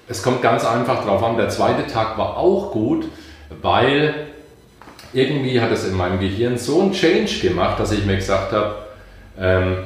[0.10, 3.06] es kommt ganz einfach drauf an, der zweite Tag war auch gut,
[3.62, 4.14] weil
[5.14, 8.76] irgendwie hat es in meinem Gehirn so einen Change gemacht, dass ich mir gesagt habe,
[9.40, 9.78] ähm,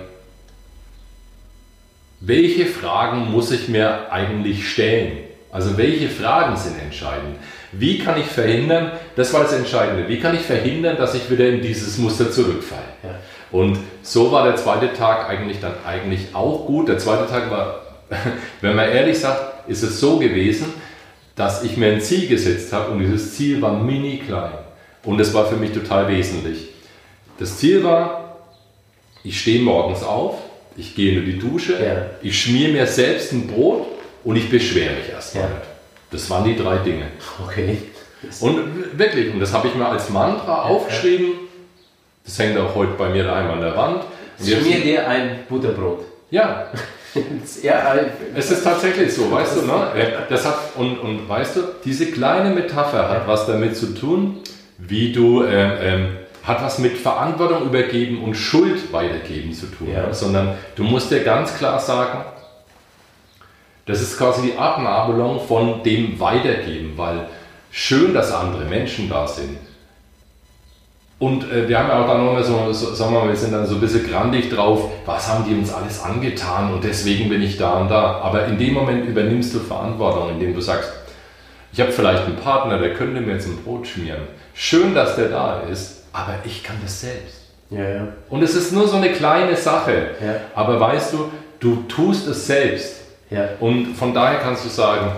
[2.20, 5.20] welche Fragen muss ich mir eigentlich stellen?
[5.52, 7.38] Also welche Fragen sind entscheidend?
[7.78, 11.48] Wie kann ich verhindern, das war das Entscheidende, wie kann ich verhindern, dass ich wieder
[11.50, 12.82] in dieses Muster zurückfalle?
[13.04, 13.10] Ja.
[13.52, 16.88] Und so war der zweite Tag eigentlich dann eigentlich auch gut.
[16.88, 17.82] Der zweite Tag war,
[18.62, 20.68] wenn man ehrlich sagt, ist es so gewesen,
[21.36, 24.54] dass ich mir ein Ziel gesetzt habe und dieses Ziel war mini klein.
[25.04, 26.70] Und es war für mich total wesentlich.
[27.38, 28.38] Das Ziel war,
[29.24, 30.38] ich stehe morgens auf,
[30.78, 32.06] ich gehe in die Dusche, Ja.
[32.22, 33.86] ich schmier mir selbst ein Brot
[34.24, 35.62] und ich beschwere mich erstmal Ja.
[36.16, 37.08] Das waren die drei Dinge.
[37.44, 37.78] Okay.
[38.40, 41.34] Und wirklich, und das habe ich mir als Mantra aufgeschrieben.
[42.24, 44.04] Das hängt auch heute bei mir daheim an der Wand.
[44.42, 46.00] Schmier dir ein Butterbrot.
[46.32, 46.68] ja,
[47.62, 49.92] ja, äh, es ist tatsächlich so, weißt du, ne?
[49.96, 54.40] Äh, Das hat, und, und weißt du, diese kleine Metapher hat was damit zu tun,
[54.78, 56.08] wie du, ähm, ähm,
[56.44, 59.90] hat was mit Verantwortung übergeben und Schuld weitergeben zu tun.
[59.94, 60.08] Ja.
[60.08, 60.14] Ne?
[60.14, 62.26] Sondern du musst dir ganz klar sagen,
[63.86, 67.28] das ist quasi die Abnabelung von dem Weitergeben, weil
[67.72, 69.58] schön, dass andere Menschen da sind.
[71.18, 73.54] Und äh, wir haben ja auch dann noch so, so, sagen wir mal, wir sind
[73.54, 77.42] dann so ein bisschen grandig drauf, was haben die uns alles angetan und deswegen bin
[77.42, 78.20] ich da und da.
[78.20, 80.92] Aber in dem Moment übernimmst du Verantwortung, indem du sagst,
[81.72, 84.22] ich habe vielleicht einen Partner, der könnte mir jetzt ein Brot schmieren.
[84.54, 87.42] Schön, dass der da ist, aber ich kann das selbst.
[87.70, 88.08] ja, ja.
[88.30, 90.10] Und es ist nur so eine kleine Sache.
[90.22, 90.36] Ja.
[90.54, 93.05] Aber weißt du, du tust es selbst.
[93.30, 93.50] Ja.
[93.60, 95.12] Und von daher kannst du sagen,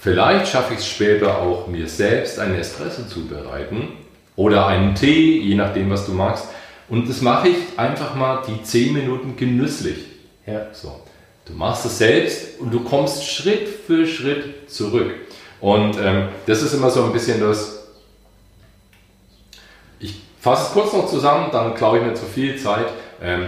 [0.00, 3.88] vielleicht schaffe ich es später auch, mir selbst einen Espresso zu bereiten
[4.36, 6.46] oder einen Tee, je nachdem, was du magst.
[6.88, 9.98] Und das mache ich einfach mal die 10 Minuten genüsslich.
[10.46, 10.66] ja.
[10.72, 11.00] So.
[11.48, 15.14] Du machst es selbst und du kommst Schritt für Schritt zurück.
[15.62, 17.88] Und ähm, das ist immer so ein bisschen das.
[19.98, 22.86] Ich fasse es kurz noch zusammen, dann klaue ich mir zu viel Zeit.
[23.22, 23.46] Ähm,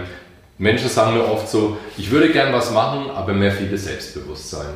[0.61, 4.69] Menschen sagen mir oft so, ich würde gern was machen, aber mir fehlt das Selbstbewusstsein.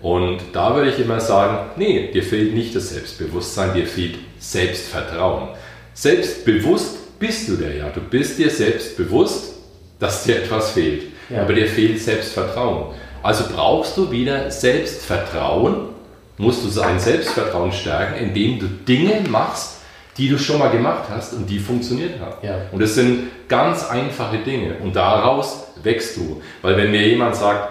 [0.00, 5.48] Und da würde ich immer sagen, nee, dir fehlt nicht das Selbstbewusstsein, dir fehlt Selbstvertrauen.
[5.92, 7.90] Selbstbewusst bist du dir ja.
[7.90, 9.56] Du bist dir selbst bewusst,
[9.98, 11.02] dass dir etwas fehlt.
[11.28, 11.42] Ja.
[11.42, 12.94] Aber dir fehlt Selbstvertrauen.
[13.22, 15.90] Also brauchst du wieder Selbstvertrauen,
[16.38, 19.79] musst du sein Selbstvertrauen stärken, indem du Dinge machst,
[20.20, 22.46] die du schon mal gemacht hast und die funktioniert haben.
[22.46, 22.56] Ja.
[22.72, 26.42] Und das sind ganz einfache Dinge und daraus wächst du.
[26.60, 27.70] Weil wenn mir jemand sagt,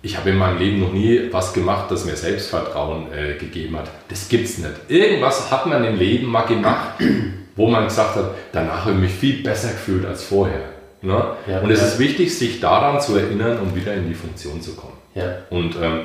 [0.00, 3.90] ich habe in meinem Leben noch nie was gemacht, das mir Selbstvertrauen äh, gegeben hat,
[4.08, 4.72] das gibt's nicht.
[4.88, 6.94] Irgendwas hat man im Leben mal gemacht,
[7.56, 10.70] wo man gesagt hat, danach habe ich mich viel besser gefühlt als vorher.
[11.02, 11.22] Ne?
[11.46, 11.86] Ja, und es ja.
[11.86, 14.96] ist wichtig, sich daran zu erinnern und wieder in die Funktion zu kommen.
[15.50, 16.00] Und ähm,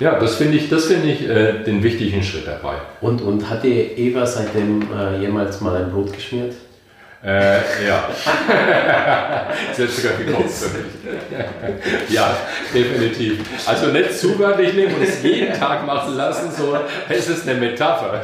[0.00, 2.76] ja, das finde ich, das finde ich äh, den wichtigen Schritt dabei.
[3.00, 6.54] Und, und hat dir Eva seitdem äh, jemals mal ein Brot geschmiert?
[7.22, 8.08] Äh, ja.
[9.74, 12.14] Sie hat sogar gekocht für mich.
[12.14, 12.34] ja,
[12.74, 13.40] definitiv.
[13.66, 16.78] Also nicht zu wörtlich nehmen und es jeden Tag machen lassen, so,
[17.10, 18.22] es ist eine Metapher.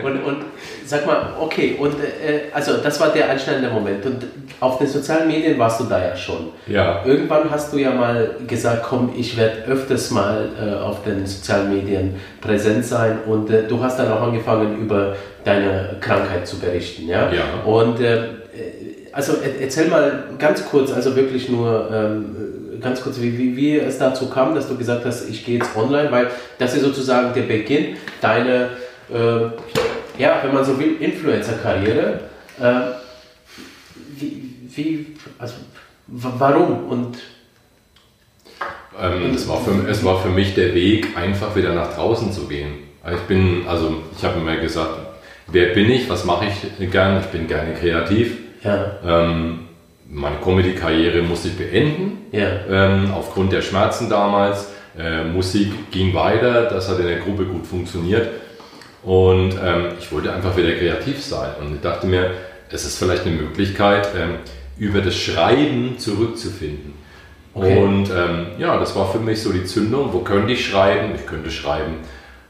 [0.00, 0.44] Und, und
[0.88, 4.04] sag mal, okay, und äh, also das war der einschneidende Moment.
[4.06, 4.24] Und
[4.60, 6.48] auf den sozialen Medien warst du da ja schon.
[6.66, 7.04] Ja.
[7.04, 11.74] Irgendwann hast du ja mal gesagt, komm, ich werde öfters mal äh, auf den sozialen
[11.74, 13.18] Medien präsent sein.
[13.26, 17.08] Und äh, du hast dann auch angefangen, über deine Krankheit zu berichten.
[17.08, 17.30] Ja.
[17.32, 17.42] Ja.
[17.64, 18.18] Und äh,
[19.12, 23.78] also er- erzähl mal ganz kurz, also wirklich nur ähm, ganz kurz, wie, wie, wie
[23.78, 27.32] es dazu kam, dass du gesagt hast, ich gehe jetzt online, weil das ist sozusagen
[27.34, 28.68] der Beginn deiner,
[29.10, 29.48] äh,
[30.18, 32.20] ja, wenn man so will, Influencer-Karriere.
[32.60, 32.72] Äh,
[34.18, 34.42] wie,
[34.74, 35.06] wie,
[35.38, 35.54] also,
[36.06, 37.18] wa- warum und
[38.98, 42.46] Ähm, es, war für, es war für mich der Weg, einfach wieder nach draußen zu
[42.48, 42.84] gehen.
[43.12, 44.90] Ich bin, also ich habe mir gesagt,
[45.48, 47.20] wer bin ich, was mache ich gern?
[47.20, 48.38] Ich bin gerne kreativ.
[48.64, 49.60] ja, Ähm,
[50.08, 54.68] meine Comedy-Karriere musste ich beenden, ja, ähm, aufgrund der Schmerzen damals.
[54.98, 58.28] Äh, Musik ging weiter, das hat in der Gruppe gut funktioniert.
[59.06, 61.50] Und ähm, ich wollte einfach wieder kreativ sein.
[61.60, 62.32] Und ich dachte mir,
[62.70, 64.38] es ist vielleicht eine Möglichkeit, ähm,
[64.76, 66.94] über das Schreiben zurückzufinden.
[67.54, 67.78] Okay.
[67.78, 70.12] Und ähm, ja, das war für mich so die Zündung.
[70.12, 71.14] Wo könnte ich schreiben?
[71.14, 71.98] Ich könnte schreiben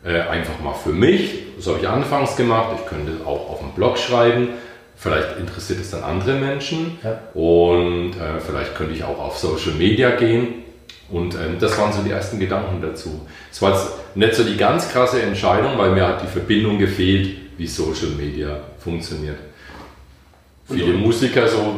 [0.03, 1.57] äh, einfach mal für mich.
[1.57, 2.75] Das habe ich anfangs gemacht.
[2.81, 4.49] Ich könnte auch auf dem Blog schreiben.
[4.97, 6.99] Vielleicht interessiert es dann andere Menschen.
[7.05, 7.21] Ja.
[7.35, 10.65] Und äh, vielleicht könnte ich auch auf Social Media gehen.
[11.09, 13.27] Und ähm, das waren so die ersten Gedanken dazu.
[13.53, 17.37] Es war jetzt nicht so die ganz krasse Entscheidung, weil mir hat die Verbindung gefehlt,
[17.57, 19.39] wie Social Media funktioniert.
[20.69, 21.77] Viele Und- Musiker so,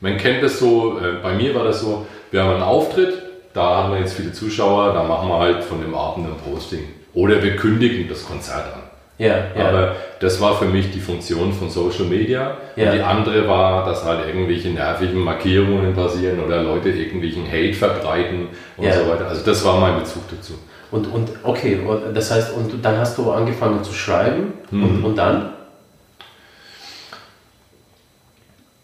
[0.00, 3.14] man kennt das so, äh, bei mir war das so, wir haben einen Auftritt,
[3.54, 6.84] da haben wir jetzt viele Zuschauer, da machen wir halt von dem Abend ein Posting.
[7.14, 8.82] Oder wir kündigen das Konzert an.
[9.18, 12.58] Ja, ja, Aber das war für mich die Funktion von Social Media.
[12.76, 12.90] Ja.
[12.90, 18.48] Und die andere war, dass halt irgendwelche nervigen Markierungen passieren oder Leute irgendwelchen Hate verbreiten
[18.76, 19.26] und so weiter.
[19.28, 20.54] Also das war mein Bezug dazu.
[20.90, 25.16] Und, und okay, und das heißt, und dann hast du angefangen zu schreiben und, und
[25.16, 25.50] dann?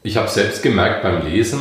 [0.02, 1.60] ich habe selbst gemerkt beim Lesen,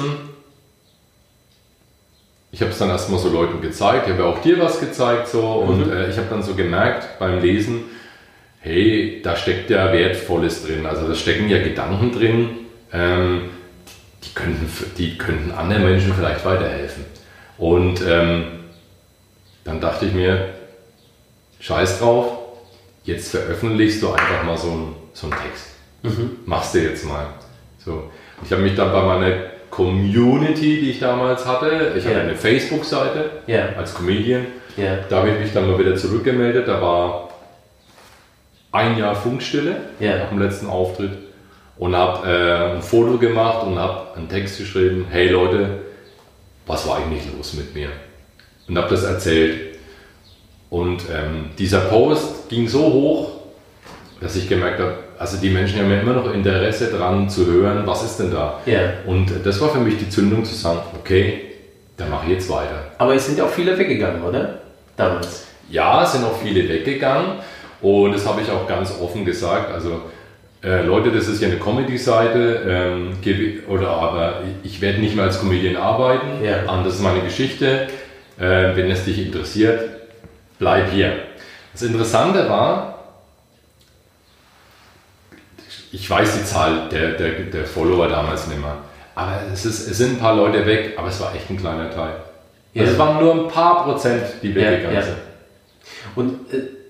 [2.51, 5.63] ich habe es dann erstmal so Leuten gezeigt, ich habe auch dir was gezeigt so
[5.63, 5.69] mhm.
[5.69, 7.84] und äh, ich habe dann so gemerkt beim Lesen,
[8.62, 12.50] hey, da steckt ja Wertvolles drin, also da stecken ja Gedanken drin,
[12.93, 13.50] ähm,
[14.24, 17.06] die, könnten, die könnten anderen Menschen vielleicht weiterhelfen.
[17.58, 18.45] Und ähm,
[19.63, 20.50] dann dachte ich mir,
[21.60, 22.38] scheiß drauf,
[23.04, 25.71] jetzt veröffentlichst du einfach mal so einen, so einen Text.
[26.04, 26.38] Mhm.
[26.45, 27.28] Machst du jetzt mal.
[27.84, 28.12] So.
[28.43, 29.36] Ich habe mich dann bei meiner
[29.69, 32.15] Community, die ich damals hatte, ich yeah.
[32.15, 33.69] hatte eine Facebook-Seite yeah.
[33.78, 34.45] als Comedian,
[34.78, 35.00] yeah.
[35.10, 36.67] da habe ich mich dann mal wieder zurückgemeldet.
[36.67, 37.31] Da war
[38.71, 41.12] ein Jahr Funkstille nach dem letzten Auftritt
[41.77, 45.79] und habe äh, ein Foto gemacht und habe einen Text geschrieben, hey Leute,
[46.67, 47.89] was war eigentlich los mit mir?
[48.67, 49.77] Und habe das erzählt.
[50.69, 53.31] Und ähm, dieser Post ging so hoch,
[54.21, 57.86] dass ich gemerkt habe, also die Menschen haben ja immer noch Interesse daran zu hören,
[57.86, 58.60] was ist denn da?
[58.65, 58.79] Ja.
[59.05, 61.41] Und das war für mich die Zündung zu sagen, okay,
[61.97, 62.86] dann mache ich jetzt weiter.
[62.97, 64.60] Aber es sind ja auch viele weggegangen, oder?
[64.95, 65.47] Damals.
[65.69, 67.39] Ja, es sind auch viele weggegangen
[67.82, 69.72] und das habe ich auch ganz offen gesagt.
[69.72, 70.02] Also
[70.63, 72.62] äh, Leute, das ist ja eine Comedy-Seite,
[73.26, 76.84] ähm, oder aber ich werde nicht mehr als Comedian arbeiten, ja.
[76.84, 77.88] das ist meine Geschichte.
[78.39, 79.89] Äh, wenn es dich interessiert,
[80.58, 81.13] bleib hier.
[81.74, 83.04] Das Interessante war,
[85.91, 88.78] ich weiß die Zahl der, der, der Follower damals nicht mehr,
[89.15, 91.91] aber es, ist, es sind ein paar Leute weg, aber es war echt ein kleiner
[91.91, 92.15] Teil.
[92.74, 92.82] Ja.
[92.82, 95.02] Also es waren nur ein paar Prozent, die weggegangen ja.
[95.02, 95.17] sind.
[96.15, 96.81] Und äh,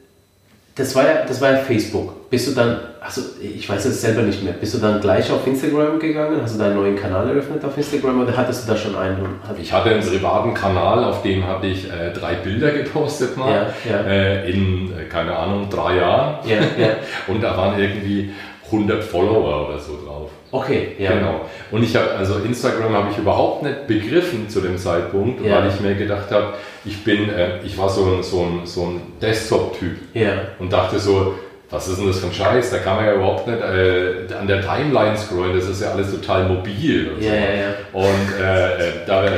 [0.76, 2.30] das, war ja, das war ja Facebook.
[2.30, 4.54] Bist du dann also ich weiß es selber nicht mehr.
[4.54, 6.40] Bist du dann gleich auf Instagram gegangen?
[6.40, 9.28] Hast du deinen neuen Kanal eröffnet auf Instagram oder hattest du da schon einen?
[9.60, 13.92] Ich hatte einen privaten Kanal, auf dem habe ich äh, drei Bilder gepostet mal ja,
[13.92, 14.04] ja.
[14.04, 16.48] Äh, in, äh, keine Ahnung, drei Jahren.
[16.48, 16.90] Ja, ja.
[17.28, 18.30] Und da waren irgendwie
[18.68, 20.30] 100 Follower oder so drauf.
[20.52, 21.14] Okay, ja.
[21.14, 21.42] Genau.
[21.72, 25.58] Und ich habe, also Instagram habe ich überhaupt nicht begriffen zu dem Zeitpunkt, ja.
[25.58, 28.86] weil ich mir gedacht habe, ich bin, äh, ich war so ein, so ein, so
[28.88, 29.98] ein Desktop-Typ.
[30.14, 30.34] Ja.
[30.60, 31.36] Und dachte so,
[31.70, 32.70] was ist denn das für ein Scheiß?
[32.70, 36.12] Da kann man ja überhaupt nicht äh, an der Timeline scrollen, das ist ja alles
[36.12, 37.12] total mobil.
[37.14, 37.36] Und, ja, so.
[37.36, 37.74] ja, ja.
[37.94, 39.30] und äh, äh da, äh,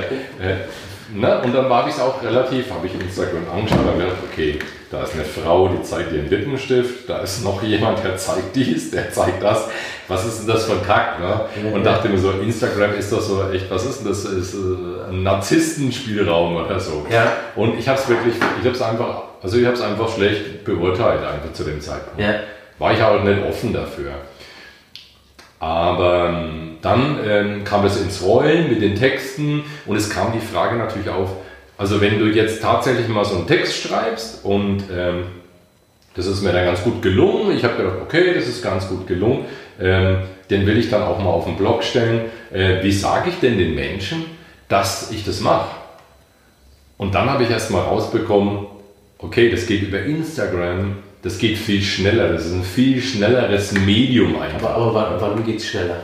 [1.13, 1.41] ne?
[1.43, 4.59] und dann war ich es auch relativ, habe ich Instagram angeschaut und gedacht, okay,
[4.91, 8.55] da ist eine Frau, die zeigt dir einen Lippenstift, da ist noch jemand, der zeigt
[8.55, 9.67] dies, der zeigt das.
[10.07, 11.19] Was ist denn das für ein Kack?
[11.19, 11.73] Ne?
[11.73, 14.25] Und dachte mir so, Instagram ist das so echt, was ist denn das?
[14.25, 17.07] Ist äh, ein Narzisstenspielraum oder so.
[17.09, 17.31] Ja.
[17.55, 20.63] Und ich habe es wirklich, ich habe es einfach also ich habe es einfach schlecht
[20.63, 22.19] beurteilt, einfach zu dem Zeitpunkt.
[22.19, 22.35] Ja.
[22.79, 24.11] War ich auch nicht offen dafür.
[25.63, 30.45] Aber ähm, dann ähm, kam es ins Rollen mit den Texten und es kam die
[30.45, 31.29] Frage natürlich auf,
[31.77, 35.23] also wenn du jetzt tatsächlich mal so einen Text schreibst und ähm,
[36.15, 39.07] das ist mir dann ganz gut gelungen, ich habe gedacht, okay, das ist ganz gut
[39.07, 39.45] gelungen,
[39.79, 40.17] ähm,
[40.49, 42.25] den will ich dann auch mal auf den Blog stellen.
[42.51, 44.25] Äh, wie sage ich denn den Menschen,
[44.67, 45.69] dass ich das mache?
[46.97, 48.65] Und dann habe ich erst mal rausbekommen,
[49.17, 54.39] okay, das geht über Instagram, das geht viel schneller, das ist ein viel schnelleres Medium
[54.39, 54.75] einfach.
[54.75, 56.01] Aber, aber warum geht es schneller?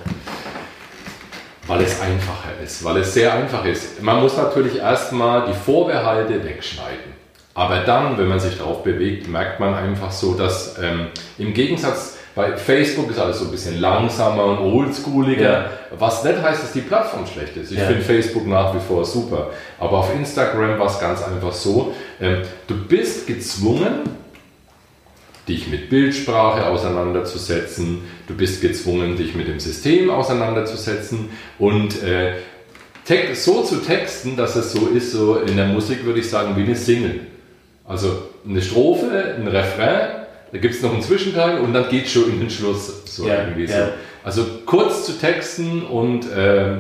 [1.68, 4.02] Weil es einfacher ist, weil es sehr einfach ist.
[4.02, 7.20] Man muss natürlich erstmal die Vorbehalte wegschneiden.
[7.54, 12.18] Aber dann, wenn man sich darauf bewegt, merkt man einfach so, dass ähm, im Gegensatz
[12.34, 15.70] bei Facebook ist alles so ein bisschen langsamer und oldschooliger, ja.
[15.98, 17.72] was nicht heißt, dass die Plattform schlecht ist.
[17.72, 17.86] Ich ja.
[17.86, 19.50] finde Facebook nach wie vor super.
[19.78, 24.04] Aber auf Instagram war es ganz einfach so, ähm, du bist gezwungen,
[25.50, 32.36] dich mit Bildsprache auseinanderzusetzen, du bist gezwungen, dich mit dem System auseinanderzusetzen und äh,
[33.34, 36.62] so zu texten, dass es so ist, so in der Musik würde ich sagen, wie
[36.62, 37.22] eine Single.
[37.84, 42.12] Also eine Strophe, ein Refrain, da gibt es noch einen Zwischenteil und dann geht es
[42.12, 43.04] schon in den Schluss.
[43.06, 43.74] So ja, irgendwie so.
[43.74, 43.90] Ja.
[44.24, 46.78] Also kurz zu texten und äh,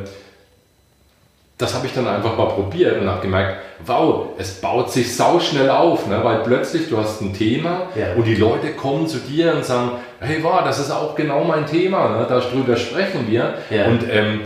[1.59, 5.41] das habe ich dann einfach mal probiert und habe gemerkt, wow, es baut sich sau
[5.41, 6.21] schnell auf, ne?
[6.23, 8.13] weil plötzlich du hast ein Thema ja.
[8.15, 9.91] und die Leute kommen zu dir und sagen,
[10.21, 12.25] hey, wow, das ist auch genau mein Thema, ne?
[12.29, 13.55] darüber sprechen wir.
[13.69, 13.87] Ja.
[13.87, 14.41] Und ähm,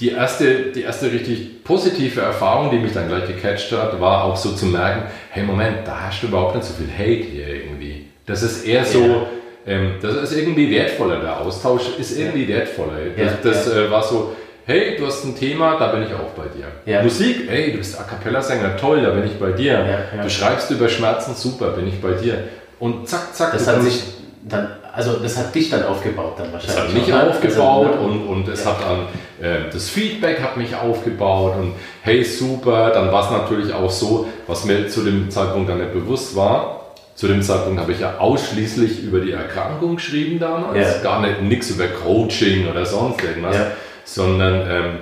[0.00, 4.36] die, erste, die erste richtig positive Erfahrung, die mich dann gleich gecatcht hat, war auch
[4.36, 8.06] so zu merken, hey, Moment, da hast du überhaupt nicht so viel Hate hier irgendwie.
[8.26, 9.26] Das ist eher so, ja.
[9.68, 12.94] ähm, das ist irgendwie wertvoller, der Austausch ist irgendwie wertvoller.
[13.16, 14.34] Das, das äh, war so,
[14.66, 17.02] hey, du hast ein Thema, da bin ich auch bei dir.
[17.02, 20.06] Musik, hey, du bist A Cappella-Sänger, toll, da bin ich bei dir.
[20.22, 22.44] Du schreibst über Schmerzen, super, bin ich bei dir.
[22.78, 23.52] Und zack, zack.
[23.52, 24.02] Das hat sich
[24.48, 26.76] dann, also das hat dich dann aufgebaut dann wahrscheinlich.
[26.76, 30.56] Das hat mich auch, aufgebaut also, und, und es hat dann, äh, das Feedback hat
[30.56, 35.30] mich aufgebaut und hey, super, dann war es natürlich auch so, was mir zu dem
[35.30, 39.96] Zeitpunkt dann nicht bewusst war, zu dem Zeitpunkt habe ich ja ausschließlich über die Erkrankung
[39.96, 41.02] geschrieben damals, ja.
[41.02, 43.54] gar nicht nichts über Coaching oder sonst irgendwas.
[43.54, 43.66] Ja.
[44.04, 44.98] Sondern ähm,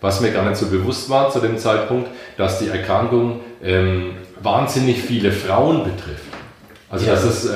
[0.00, 5.02] was mir gar nicht so bewusst war zu dem Zeitpunkt, dass die Erkrankung ähm, wahnsinnig
[5.02, 6.24] viele Frauen betrifft.
[6.88, 7.12] Also ja.
[7.12, 7.50] dass es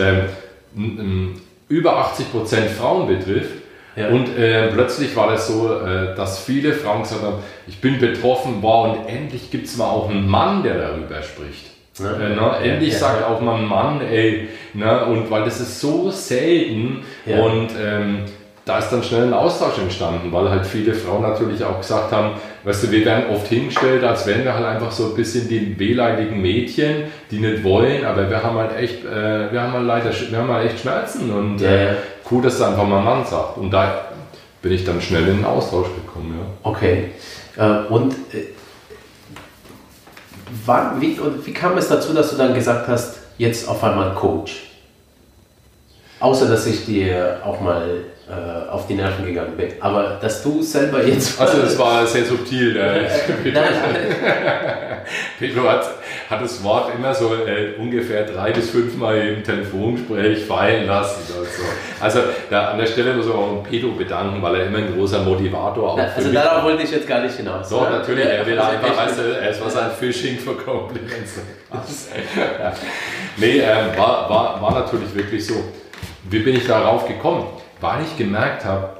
[0.76, 3.62] ähm, über 80 Prozent Frauen betrifft.
[3.94, 4.08] Ja.
[4.08, 8.58] Und äh, plötzlich war das so, äh, dass viele Frauen gesagt haben, ich bin betroffen,
[8.62, 11.72] wow, und endlich gibt es mal auch einen Mann, der darüber spricht.
[11.98, 12.12] Ja.
[12.14, 12.56] Äh, ne?
[12.62, 15.04] Endlich sagt auch mal ein Mann, ey, ne?
[15.04, 18.24] und weil das ist so selten und ähm,
[18.64, 22.34] da ist dann schnell ein Austausch entstanden, weil halt viele Frauen natürlich auch gesagt haben,
[22.62, 25.76] weißt du, wir werden oft hingestellt, als wären wir halt einfach so ein bisschen die
[25.78, 30.10] wehleidigen Mädchen, die nicht wollen, aber wir haben halt echt, äh, wir haben halt leider,
[30.30, 31.94] wir haben halt echt Schmerzen und ja, äh,
[32.30, 33.58] cool, dass da einfach mal ein Mann sagt.
[33.58, 34.06] Und da
[34.60, 36.70] bin ich dann schnell in den Austausch gekommen, ja.
[36.70, 37.10] Okay.
[37.56, 38.46] Äh, und äh,
[40.64, 44.14] wann, wie, und wie kam es dazu, dass du dann gesagt hast, jetzt auf einmal
[44.14, 44.68] Coach?
[46.20, 49.72] Außer dass ich dir auch mal äh, auf die Nerven gegangen bin.
[49.80, 51.38] Aber dass du selber jetzt.
[51.40, 52.76] Also, das war sehr subtil.
[52.76, 53.08] Äh,
[53.52, 53.64] nein,
[55.38, 55.86] Pedro hat,
[56.30, 61.22] hat das Wort immer so äh, ungefähr drei bis fünfmal im Telefongespräch fallen lassen.
[61.26, 61.44] So.
[62.00, 65.20] Also da an der Stelle muss ich auch Pedro bedanken, weil er immer ein großer
[65.20, 67.68] Motivator auch Na, Also darauf wollte ich jetzt gar nicht hinaus.
[67.68, 67.98] Doch, ja?
[67.98, 68.24] natürlich.
[68.24, 71.40] Er will also einfach, weißt du, es war sein Fishing for Compliments.
[73.36, 75.54] Nee, ähm, war, war, war natürlich wirklich so.
[76.24, 77.46] Wie bin ich darauf gekommen?
[77.82, 78.90] Weil ich gemerkt habe,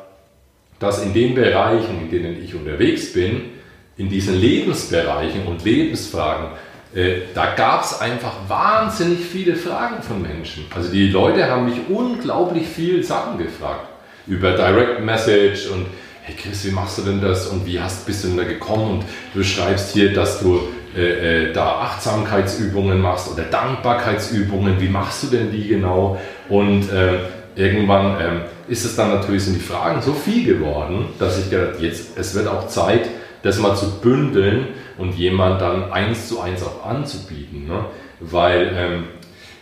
[0.79, 3.53] dass in den Bereichen, in denen ich unterwegs bin,
[3.97, 6.49] in diesen Lebensbereichen und Lebensfragen,
[6.95, 10.67] äh, da gab es einfach wahnsinnig viele Fragen von Menschen.
[10.75, 13.87] Also die Leute haben mich unglaublich viel Sachen gefragt
[14.27, 15.87] über Direct Message und
[16.23, 17.47] hey Chris, wie machst du denn das?
[17.47, 18.99] Und wie hast, bist du denn da gekommen?
[18.99, 20.61] Und du schreibst hier, dass du
[20.97, 26.21] äh, äh, da Achtsamkeitsübungen machst oder Dankbarkeitsübungen, wie machst du denn die genau?
[26.49, 27.19] Und äh,
[27.57, 28.41] irgendwann ähm,
[28.73, 32.35] ist es dann natürlich, sind die Fragen so viel geworden, dass ich gedacht jetzt, es
[32.35, 33.07] wird auch Zeit,
[33.43, 37.67] das mal zu bündeln und jemand dann eins zu eins auch anzubieten.
[37.69, 37.85] Ne?
[38.21, 39.05] Weil ähm,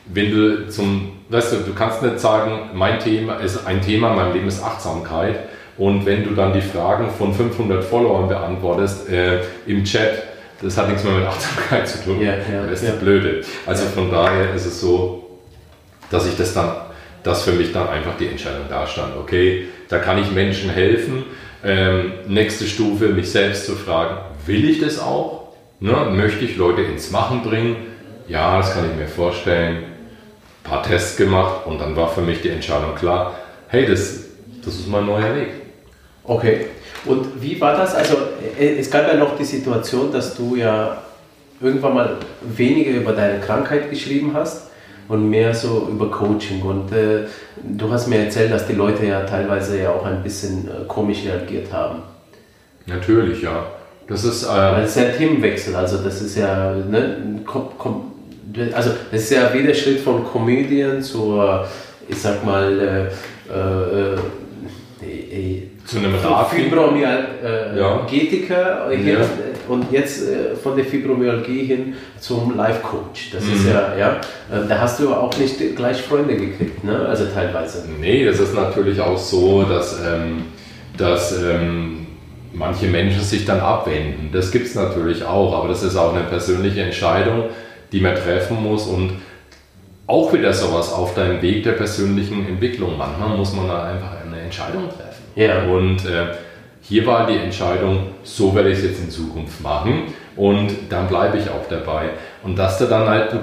[0.06, 4.32] wenn du zum, weißt du, du kannst nicht sagen, mein Thema ist ein Thema, mein
[4.32, 5.40] Leben ist Achtsamkeit
[5.76, 10.22] und wenn du dann die Fragen von 500 Followern beantwortest äh, im Chat,
[10.62, 12.20] das hat nichts mehr mit Achtsamkeit zu tun.
[12.20, 12.94] Ja, ja, das ist ja.
[12.94, 13.40] blöde.
[13.66, 15.40] Also von daher ist es so,
[16.12, 16.70] dass ich das dann
[17.22, 19.16] dass für mich dann einfach die Entscheidung da stand.
[19.16, 21.24] Okay, da kann ich Menschen helfen.
[21.62, 25.52] Ähm, nächste Stufe, mich selbst zu fragen, will ich das auch?
[25.80, 25.92] Ne?
[26.12, 27.76] Möchte ich Leute ins Machen bringen?
[28.28, 29.76] Ja, das kann ich mir vorstellen.
[29.76, 33.34] Ein paar Tests gemacht und dann war für mich die Entscheidung klar,
[33.68, 34.24] hey, das,
[34.64, 35.48] das ist mein neuer Weg.
[36.24, 36.66] Okay.
[37.04, 37.94] Und wie war das?
[37.94, 38.16] Also
[38.58, 41.02] äh, es gab ja noch die Situation, dass du ja
[41.60, 44.69] irgendwann mal weniger über deine Krankheit geschrieben hast
[45.10, 46.62] und mehr so über Coaching.
[46.62, 47.24] Und äh,
[47.64, 51.24] du hast mir erzählt, dass die Leute ja teilweise ja auch ein bisschen äh, komisch
[51.26, 52.02] reagiert haben.
[52.86, 53.66] Natürlich, ja.
[54.06, 57.16] Das ist, äh, das ist ja Themenwechsel, also das ist ja, ne,
[58.72, 61.66] also das ist ja wieder Schritt von Comedian zur,
[62.08, 63.10] ich sag mal,
[63.50, 64.14] äh, äh,
[65.04, 66.14] äh zu einem
[67.42, 68.06] äh, ja.
[69.70, 73.30] Und jetzt äh, von der Fibromyalgie hin zum Life Coach.
[73.32, 73.54] Das mhm.
[73.54, 77.06] ist ja, ja, äh, da hast du auch nicht gleich Freunde gekriegt, ne?
[77.08, 77.84] also teilweise.
[78.00, 80.46] Nee, das ist natürlich auch so, dass, ähm,
[80.96, 82.06] dass ähm,
[82.52, 84.30] manche Menschen sich dann abwenden.
[84.32, 87.44] Das gibt es natürlich auch, aber das ist auch eine persönliche Entscheidung,
[87.92, 89.12] die man treffen muss und
[90.08, 92.98] auch wieder sowas auf deinem Weg der persönlichen Entwicklung.
[92.98, 95.22] Manchmal muss man da einfach eine Entscheidung treffen.
[95.36, 95.62] Ja.
[95.62, 96.34] Und äh,
[96.90, 101.38] hier war die Entscheidung, so werde ich es jetzt in Zukunft machen und dann bleibe
[101.38, 102.10] ich auch dabei.
[102.42, 103.36] Und dass du dann halt, du,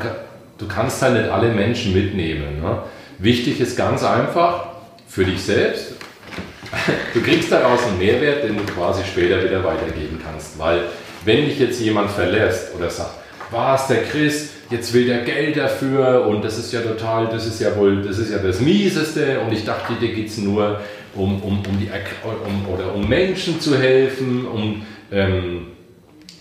[0.57, 2.62] du kannst halt nicht alle Menschen mitnehmen.
[2.62, 2.79] Ne?
[3.19, 4.67] Wichtig ist ganz einfach
[5.07, 5.93] für dich selbst,
[7.13, 10.60] du kriegst daraus einen Mehrwert, den du quasi später wieder weitergeben kannst.
[10.60, 10.81] Weil
[11.23, 13.13] wenn dich jetzt jemand verlässt oder sagt,
[13.49, 17.62] was, der Chris, jetzt will der Geld dafür und das ist ja total, das ist
[17.62, 20.81] ja wohl, das ist ja das Mieseste und ich dachte, dir geht es nur
[21.17, 21.89] um, um, um, die,
[22.23, 25.67] um, oder um Menschen zu helfen, um ähm,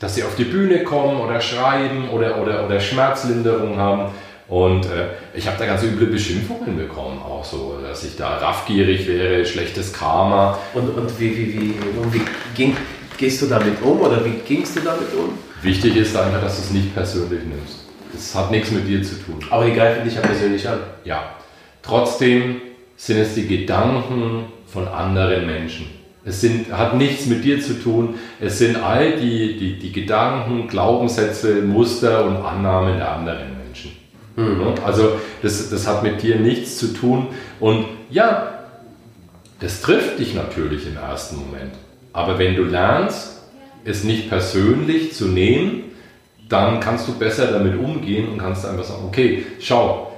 [0.01, 4.13] dass sie auf die Bühne kommen oder schreiben oder, oder, oder Schmerzlinderung haben.
[4.49, 9.09] Und äh, ich habe da ganz üble Beschimpfungen bekommen, auch so, dass ich da raffgierig
[9.09, 10.59] wäre, schlechtes Karma.
[10.75, 11.75] Und, und wie, wie, wie,
[12.13, 12.21] wie
[12.55, 12.77] ging,
[13.17, 15.37] gehst du damit um oder wie gingst du damit um?
[15.63, 17.87] Wichtig ist einfach, dass du es nicht persönlich nimmst.
[18.15, 19.41] Es hat nichts mit dir zu tun.
[19.51, 20.79] Aber die greifen dich ja persönlich an.
[21.05, 21.35] Ja.
[21.83, 22.61] Trotzdem
[22.97, 24.45] sind es die Gedanken,
[24.77, 25.87] von anderen Menschen.
[26.23, 28.17] Es sind, hat nichts mit dir zu tun.
[28.39, 33.93] Es sind all die, die, die Gedanken, Glaubenssätze, Muster und Annahmen der anderen Menschen.
[34.37, 34.75] Mhm.
[34.85, 37.29] Also das, das hat mit dir nichts zu tun.
[37.59, 38.67] Und ja,
[39.61, 41.73] das trifft dich natürlich im ersten Moment.
[42.13, 43.41] Aber wenn du lernst,
[43.87, 45.85] es nicht persönlich zu nehmen,
[46.51, 50.13] dann kannst du besser damit umgehen und kannst einfach sagen, okay, schau,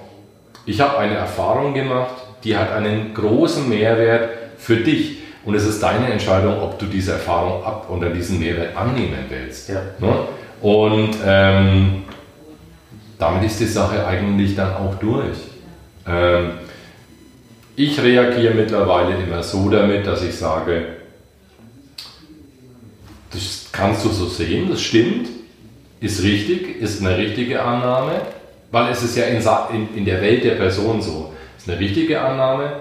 [0.67, 5.19] ich habe eine Erfahrung gemacht, die hat einen großen Mehrwert für dich.
[5.45, 9.71] Und es ist deine Entscheidung, ob du diese Erfahrung ab oder diesen Mehrwert annehmen willst.
[9.71, 9.81] Ja.
[9.99, 10.15] Ne?
[10.61, 12.05] Und ähm,
[13.19, 15.39] damit ist die Sache eigentlich dann auch durch.
[16.07, 16.51] Ähm,
[17.77, 20.87] ich reagiere mittlerweile immer so damit, dass ich sage,
[23.33, 25.29] das kannst du so sehen, das stimmt,
[26.01, 28.23] ist richtig, ist eine richtige Annahme,
[28.71, 29.41] weil es ist ja in,
[29.73, 31.33] in, in der Welt der Person so.
[31.57, 32.81] Ist eine richtige Annahme.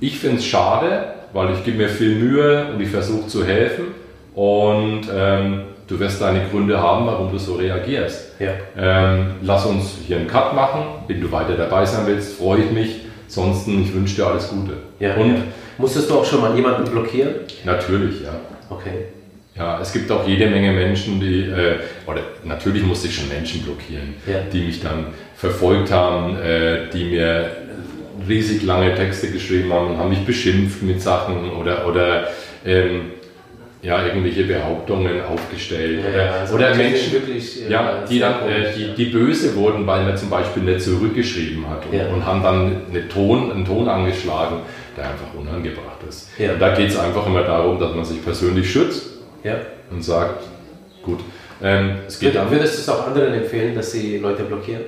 [0.00, 3.86] Ich finde es schade, weil ich gebe mir viel Mühe und ich versuche zu helfen
[4.34, 8.32] und ähm, du wirst deine Gründe haben, warum du so reagierst.
[8.40, 8.50] Ja.
[8.76, 10.82] Ähm, lass uns hier einen Cut machen.
[11.06, 13.00] Wenn du weiter dabei sein willst, freue ich mich.
[13.26, 14.72] Ansonsten, ich wünsche dir alles Gute.
[14.98, 15.42] Ja, und ja.
[15.78, 17.34] Musstest du auch schon mal jemanden blockieren?
[17.64, 18.34] Natürlich, ja.
[18.68, 19.06] Okay.
[19.56, 21.76] Ja, es gibt auch jede Menge Menschen, die, äh,
[22.06, 24.40] oder natürlich musste ich schon Menschen blockieren, ja.
[24.52, 27.50] die mich dann verfolgt haben, äh, die mir
[28.26, 32.28] riesig lange Texte geschrieben haben und haben mich beschimpft mit Sachen oder, oder
[32.64, 33.12] ähm,
[33.82, 36.00] ja, irgendwelche Behauptungen aufgestellt.
[36.02, 39.86] Ja, oder, also oder Menschen, wirklich, äh, ja, die dann äh, die, die böse wurden,
[39.86, 42.08] weil man zum Beispiel nicht zurückgeschrieben hat und, ja.
[42.08, 44.58] und haben dann eine Ton, einen Ton angeschlagen,
[44.96, 46.30] der einfach unangebracht ist.
[46.38, 46.54] Ja.
[46.54, 49.10] Und da geht es einfach immer darum, dass man sich persönlich schützt
[49.90, 50.42] und sagt,
[51.02, 51.20] gut.
[51.62, 54.82] Ähm, es geht Würde, würdest du es auch anderen empfehlen, dass sie Leute blockieren?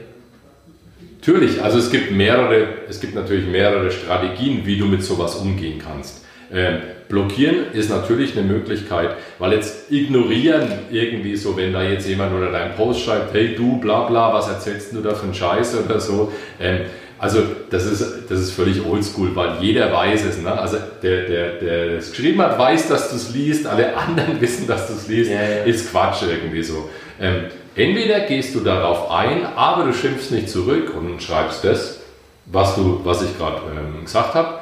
[1.21, 5.79] Natürlich, also es gibt mehrere, es gibt natürlich mehrere Strategien, wie du mit sowas umgehen
[5.79, 6.25] kannst.
[6.51, 6.79] Ähm,
[7.11, 12.51] blockieren ist natürlich eine Möglichkeit, weil jetzt ignorieren irgendwie so, wenn da jetzt jemand oder
[12.51, 16.01] dein Post schreibt, hey du, bla bla, was erzählst du da für einen Scheiß oder
[16.01, 16.33] so.
[16.59, 16.87] Ähm,
[17.18, 20.41] also das ist, das ist völlig oldschool, weil jeder weiß es.
[20.41, 20.51] Ne?
[20.51, 24.66] Also der, der, der es geschrieben hat, weiß, dass du es liest, alle anderen wissen,
[24.66, 25.64] dass du es liest, ja, ja.
[25.64, 26.89] ist Quatsch irgendwie so.
[27.21, 27.45] Ähm,
[27.77, 32.01] entweder gehst du darauf ein, aber du schimpfst nicht zurück und schreibst das,
[32.47, 34.61] was, du, was ich gerade ähm, gesagt habe.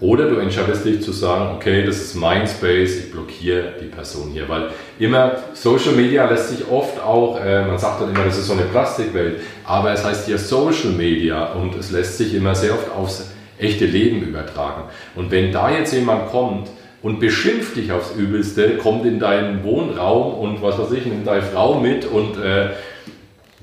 [0.00, 4.30] Oder du entscheidest dich zu sagen, okay, das ist mein Space, ich blockiere die Person
[4.32, 4.48] hier.
[4.48, 4.68] Weil
[5.00, 8.52] immer, Social Media lässt sich oft auch, äh, man sagt dann immer, das ist so
[8.52, 12.88] eine Plastikwelt, aber es heißt hier Social Media und es lässt sich immer sehr oft
[12.92, 14.84] aufs echte Leben übertragen.
[15.16, 16.68] Und wenn da jetzt jemand kommt
[17.02, 21.42] und beschimpft dich aufs Übelste, kommt in deinen Wohnraum und was weiß ich, nimmt deine
[21.42, 22.70] Frau mit und äh,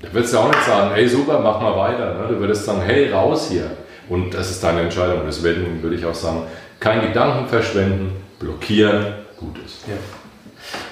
[0.02, 2.14] da würdest du auch nicht sagen, hey super, mach mal weiter.
[2.14, 2.28] Ne?
[2.28, 3.70] Du würdest sagen, hey, raus hier.
[4.08, 5.22] Und das ist deine Entscheidung.
[5.26, 6.42] Deswegen würde ich auch sagen,
[6.80, 9.06] kein Gedanken verschwenden, blockieren,
[9.38, 9.86] gut ist.
[9.88, 9.94] Ja.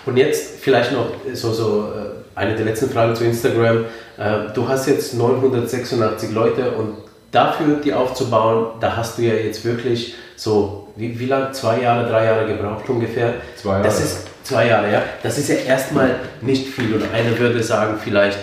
[0.07, 3.85] Und jetzt vielleicht noch so, so äh, eine der letzten Fragen zu Instagram.
[4.17, 6.97] Äh, du hast jetzt 986 Leute und
[7.31, 11.51] dafür die aufzubauen, da hast du ja jetzt wirklich so, wie, wie lange?
[11.53, 13.35] Zwei Jahre, drei Jahre gebraucht ungefähr?
[13.57, 13.85] Zwei Jahre.
[13.85, 15.03] Das ist zwei Jahre, ja.
[15.23, 16.95] Das ist ja erstmal nicht viel.
[16.95, 18.39] Und einer würde sagen, vielleicht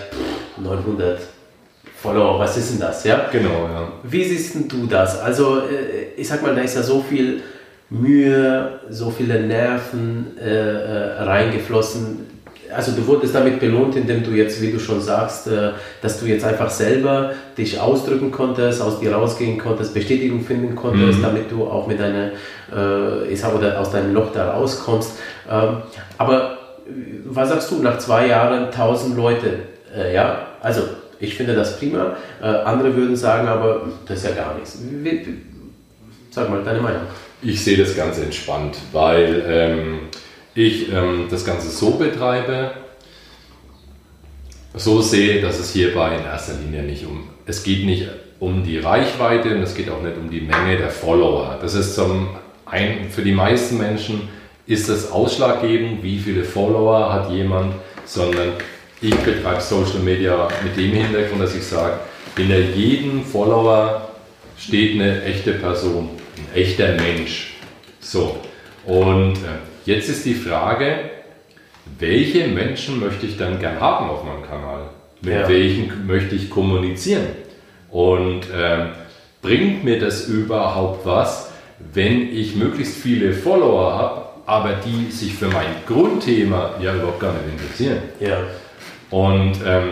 [0.58, 1.20] 900
[2.02, 3.04] Follower, was ist denn das?
[3.04, 3.28] Ja?
[3.30, 3.92] Genau, ja.
[4.02, 5.20] Wie siehst du das?
[5.20, 7.42] Also, äh, ich sag mal, da ist ja so viel
[7.88, 12.26] Mühe, so viele Nerven äh, äh, reingeflossen.
[12.74, 15.70] Also, du wurdest damit belohnt, indem du jetzt, wie du schon sagst, äh,
[16.00, 21.18] dass du jetzt einfach selber dich ausdrücken konntest, aus dir rausgehen konntest, Bestätigung finden konntest,
[21.18, 21.22] mhm.
[21.22, 22.30] damit du auch mit deiner,
[22.74, 25.12] äh, ich sag, oder aus deinem Loch da rauskommst.
[25.50, 25.78] Ähm,
[26.18, 26.58] aber
[27.24, 29.50] was sagst du nach zwei Jahren 1000 Leute?
[29.96, 30.82] Äh, ja, also
[31.20, 32.16] ich finde das prima.
[32.42, 34.78] Äh, andere würden sagen, aber das ist ja gar nichts.
[36.30, 37.02] Sag mal deine Meinung.
[37.42, 39.98] Ich sehe das ganz entspannt, weil ähm,
[40.54, 42.72] ich ähm, das Ganze so betreibe,
[44.74, 48.08] so sehe, dass es hierbei in erster Linie nicht um, es geht nicht
[48.40, 51.58] um die Reichweite und es geht auch nicht um die Menge der Follower.
[51.60, 52.28] Das ist zum
[52.64, 54.28] ein, für die meisten Menschen
[54.66, 57.74] ist das ausschlaggebend, wie viele Follower hat jemand,
[58.06, 58.54] sondern
[59.00, 62.00] ich betreibe Social Media mit dem Hintergrund, dass ich sage,
[62.36, 64.08] hinter jedem Follower
[64.56, 67.54] steht eine echte Person, ein echter Mensch.
[68.00, 68.36] So,
[68.86, 71.10] und äh, jetzt ist die Frage,
[71.98, 74.90] welche Menschen möchte ich dann gern haben auf meinem Kanal?
[75.20, 75.48] Mit ja.
[75.48, 77.26] welchen möchte ich kommunizieren?
[77.90, 78.86] Und äh,
[79.40, 81.50] bringt mir das überhaupt was,
[81.92, 87.32] wenn ich möglichst viele Follower habe, aber die sich für mein Grundthema ja überhaupt gar
[87.32, 87.98] nicht interessieren?
[88.20, 88.38] Ja.
[89.10, 89.90] Und ähm,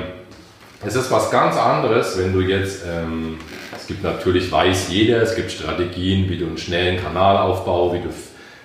[0.84, 3.38] es ist was ganz anderes, wenn du jetzt, ähm,
[3.76, 8.01] es gibt natürlich, weiß jeder, es gibt Strategien, wie du einen schnellen Kanal aufbaust, wie
[8.01, 8.09] du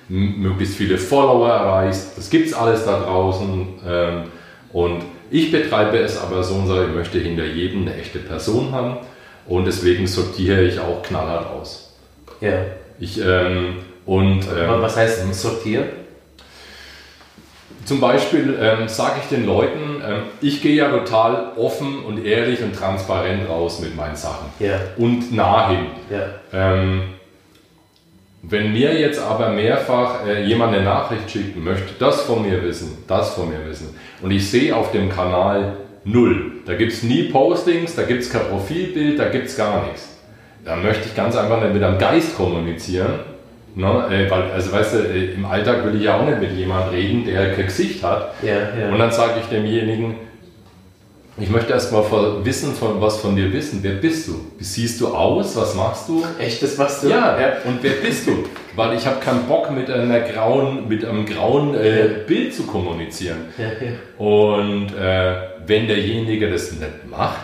[0.08, 2.18] möglichst viele Follower erreichst.
[2.18, 3.68] Das gibt es alles da draußen.
[3.88, 4.24] Ähm,
[4.72, 8.72] und ich betreibe es aber so und sage, ich möchte hinter jedem eine echte Person
[8.72, 8.98] haben.
[9.48, 11.96] Und deswegen sortiere ich auch knallhart aus.
[12.42, 12.54] Ja.
[13.00, 15.86] Ich, ähm, und, ähm, was heißt sortieren?
[17.86, 22.64] Zum Beispiel ähm, sage ich den Leuten, ähm, ich gehe ja total offen und ehrlich
[22.64, 24.48] und transparent raus mit meinen Sachen.
[24.60, 24.80] Ja.
[24.98, 25.86] Und nah hin.
[26.10, 26.26] Ja.
[26.52, 27.15] Ähm,
[28.48, 32.98] wenn mir jetzt aber mehrfach äh, jemand eine Nachricht schickt, möchte das von mir wissen,
[33.08, 37.24] das von mir wissen, und ich sehe auf dem Kanal null, da gibt es nie
[37.24, 40.18] Postings, da gibt es kein Profilbild, da gibt es gar nichts,
[40.64, 43.20] dann möchte ich ganz einfach nicht mit einem Geist kommunizieren,
[43.76, 44.08] Ne?
[44.10, 46.94] Äh, weil, also weißt du, äh, im Alltag will ich ja auch nicht mit jemandem
[46.94, 48.34] reden, der kein Gesicht hat.
[48.42, 48.90] Ja, ja.
[48.90, 50.16] Und dann sage ich demjenigen,
[51.38, 52.04] ich möchte erst mal
[52.44, 53.80] wissen, von was von dir wissen.
[53.82, 54.40] Wer bist du?
[54.58, 55.56] Wie siehst du aus?
[55.56, 56.24] Was machst du?
[56.40, 57.10] Echt, das machst du?
[57.10, 57.54] Ja, ja.
[57.66, 58.44] und wer bist du?
[58.76, 63.48] Weil ich habe keinen Bock mit einer grauen, mit einem grauen äh, Bild zu kommunizieren.
[63.58, 63.94] Ja, ja.
[64.18, 67.42] Und äh, wenn derjenige das nicht macht,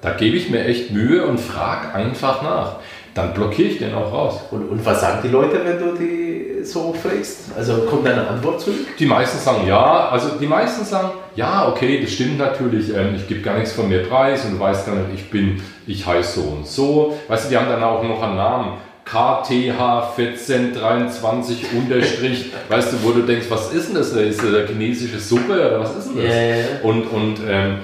[0.00, 2.76] da gebe ich mir echt Mühe und frage einfach nach
[3.14, 4.40] dann blockiere ich den auch raus.
[4.50, 6.31] Und, und was sagen die Leute, wenn du die
[6.64, 7.50] so fragst?
[7.56, 8.96] Also kommt eine Antwort zurück?
[8.98, 13.26] Die meisten sagen ja, also die meisten sagen, ja, okay, das stimmt natürlich, ähm, ich
[13.28, 16.40] gebe gar nichts von mir preis und du weißt gar nicht, ich bin, ich heiße
[16.40, 17.18] so und so.
[17.28, 18.78] Weißt du, die haben dann auch noch einen Namen.
[19.04, 24.12] KTH1423 unterstrich, weißt du, wo du denkst, was ist denn das?
[24.12, 26.24] Ist das eine chinesische Suppe oder was ist denn das?
[26.24, 26.64] Yeah.
[26.82, 27.78] Und, und, ähm,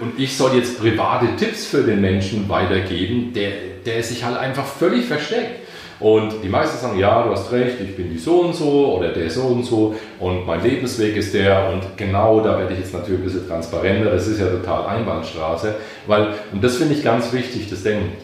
[0.00, 3.50] und ich soll jetzt private Tipps für den Menschen weitergeben, der,
[3.84, 5.61] der sich halt einfach völlig versteckt.
[6.02, 9.10] Und die meisten sagen, ja, du hast recht, ich bin die so und so oder
[9.10, 12.92] der so und so und mein Lebensweg ist der und genau da werde ich jetzt
[12.92, 15.76] natürlich ein bisschen transparenter, das ist ja total Einbahnstraße,
[16.08, 18.16] weil, und das finde ich ganz wichtig, das Denken.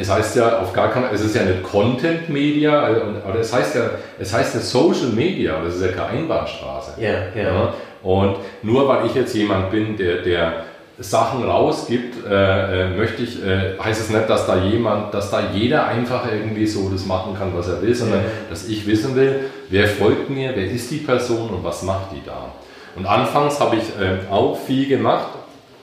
[0.00, 2.86] Es heißt ja auf gar keinen es ist ja eine Content Media,
[3.26, 7.00] aber es heißt ja, es heißt eine Social Media, das ist ja keine Einbahnstraße.
[7.02, 7.42] Ja, ja.
[7.42, 7.74] ja.
[8.02, 10.64] Und nur weil ich jetzt jemand bin, der, der
[11.00, 15.50] Sachen rausgibt, äh, äh, möchte ich, äh, heißt es nicht, dass da jemand, dass da
[15.54, 19.44] jeder einfach irgendwie so das machen kann, was er will, sondern dass ich wissen will,
[19.70, 22.52] wer folgt mir, wer ist die Person und was macht die da.
[22.96, 25.28] Und anfangs habe ich äh, auch viel gemacht.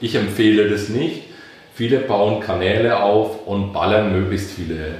[0.01, 1.23] Ich empfehle das nicht.
[1.73, 4.95] Viele bauen Kanäle auf und ballern möglichst viele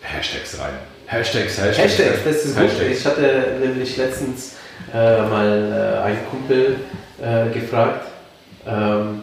[0.00, 0.74] Hashtags rein.
[1.06, 1.78] Hashtags, Hashtags.
[1.78, 2.80] Hashtags, das ist Hashtags.
[2.80, 2.90] gut.
[2.90, 4.56] Ich hatte nämlich letztens
[4.92, 6.76] äh, mal äh, einen Kumpel
[7.54, 8.08] gefragt,
[8.66, 9.22] ähm,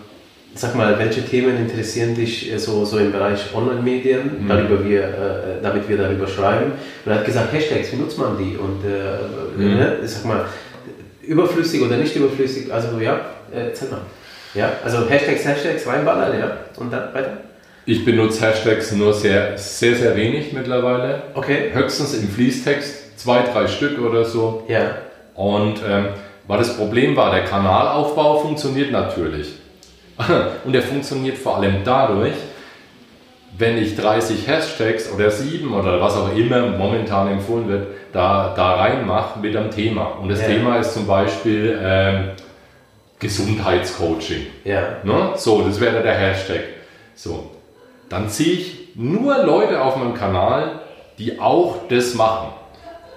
[0.59, 4.49] Sag mal, welche Themen interessieren dich äh, so, so im Bereich Online-Medien, mhm.
[4.49, 6.73] darüber wir, äh, damit wir darüber schreiben?
[7.05, 8.57] Und er hat gesagt, Hashtags, wie nutzt man die?
[8.57, 9.77] Und äh, mhm.
[9.77, 10.43] ne, sag mal,
[11.21, 13.21] überflüssig oder nicht überflüssig, also ja,
[13.53, 14.01] äh, erzähl mal.
[14.53, 17.37] Ja, also Hashtags, Hashtags reinballern, ja, und dann weiter?
[17.85, 21.21] Ich benutze Hashtags nur sehr, sehr, sehr wenig mittlerweile.
[21.35, 21.69] Okay.
[21.71, 24.65] Höchstens im Fließtext, zwei, drei Stück oder so.
[24.67, 24.97] Ja.
[25.35, 26.07] Und ähm,
[26.47, 29.58] weil das Problem war, der Kanalaufbau funktioniert natürlich.
[30.65, 32.33] Und er funktioniert vor allem dadurch,
[33.57, 38.75] wenn ich 30 Hashtags oder 7 oder was auch immer momentan empfohlen wird, da, da
[38.75, 40.17] reinmache mit einem Thema.
[40.21, 40.47] Und das ja.
[40.47, 42.29] Thema ist zum Beispiel ähm,
[43.19, 44.47] Gesundheitscoaching.
[44.63, 44.97] Ja.
[45.03, 45.31] Ne?
[45.35, 46.61] So, das wäre der Hashtag.
[47.15, 47.51] So,
[48.07, 50.79] dann ziehe ich nur Leute auf meinem Kanal,
[51.17, 52.49] die auch das machen.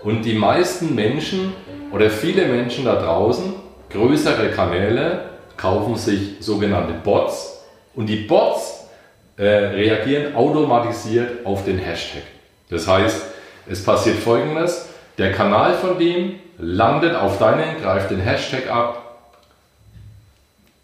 [0.03, 1.53] Und die meisten Menschen
[1.92, 3.55] oder viele Menschen da draußen,
[3.90, 5.32] größere Kanäle,
[5.62, 7.62] kaufen sich sogenannte Bots
[7.94, 8.88] und die Bots
[9.36, 12.24] äh, reagieren automatisiert auf den Hashtag.
[12.68, 13.22] Das heißt,
[13.68, 14.88] es passiert folgendes,
[15.18, 19.28] der Kanal von dem landet auf deinen, greift den Hashtag ab,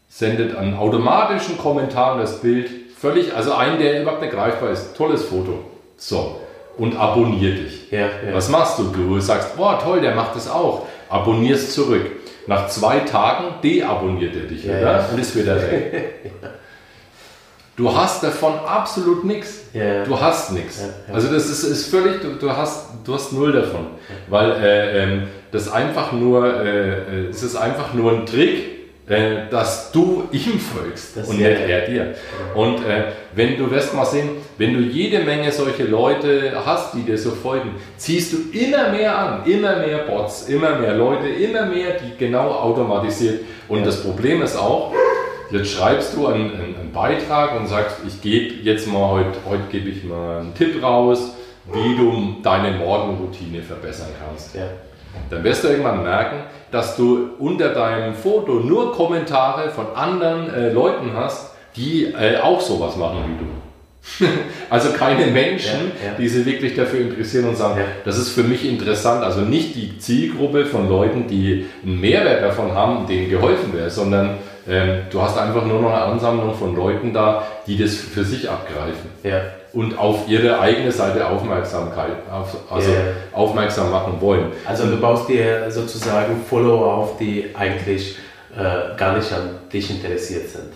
[0.08, 4.96] sendet einen automatischen Kommentar und das Bild völlig, also einen, der überhaupt nicht greifbar ist,
[4.96, 5.64] tolles Foto.
[5.96, 6.40] So,
[6.76, 7.90] und abonniert dich.
[7.90, 8.32] Ja, ja.
[8.32, 8.84] Was machst du?
[8.84, 10.86] Du sagst, boah, toll, der macht das auch.
[11.08, 12.06] Abonnierst zurück.
[12.48, 16.32] Nach zwei Tagen deabonniert er dich wieder ja, und ist wieder weg.
[17.76, 19.66] Du hast davon absolut nichts.
[19.72, 20.02] Ja.
[20.02, 20.80] Du hast nichts.
[20.80, 23.86] Ja, also das ist, ist völlig, du, du, hast, du hast null davon.
[24.26, 25.22] Weil äh, ähm,
[25.52, 28.77] das einfach nur, äh, äh, es ist einfach nur ein Trick,
[29.08, 32.14] äh, dass du ihm folgst das und nicht er dir.
[32.54, 37.02] Und äh, wenn du wirst mal sehen, wenn du jede Menge solche Leute hast, die
[37.02, 41.66] dir so folgen, ziehst du immer mehr an, immer mehr Bots, immer mehr Leute, immer
[41.66, 43.40] mehr, die genau automatisiert.
[43.68, 43.84] Und ja.
[43.86, 44.92] das Problem ist auch,
[45.50, 49.88] jetzt schreibst du einen, einen Beitrag und sagst, ich gebe jetzt mal heute, heute gebe
[49.88, 51.34] ich mal einen Tipp raus,
[51.72, 54.54] wie du deine Morgenroutine verbessern kannst.
[54.54, 54.68] Ja.
[55.30, 56.36] Dann wirst du irgendwann merken,
[56.70, 62.60] dass du unter deinem Foto nur Kommentare von anderen äh, Leuten hast, die äh, auch
[62.60, 63.50] sowas machen wie du.
[64.70, 66.14] also keine Menschen, ja, ja.
[66.18, 67.84] die sich wirklich dafür interessieren und sagen, ja.
[68.04, 69.22] das ist für mich interessant.
[69.22, 74.38] Also nicht die Zielgruppe von Leuten, die einen Mehrwert davon haben, denen geholfen wäre, sondern
[74.68, 78.48] ähm, du hast einfach nur noch eine Ansammlung von Leuten da, die das für sich
[78.48, 79.10] abgreifen.
[79.22, 79.40] Ja.
[79.72, 82.98] Und auf ihre eigene Seite Aufmerksamkeit, auf, also Ja.
[83.32, 84.46] aufmerksam machen wollen.
[84.66, 88.16] Also du baust dir sozusagen Follower auf, die eigentlich
[88.56, 90.72] äh, gar nicht an dich interessiert sind.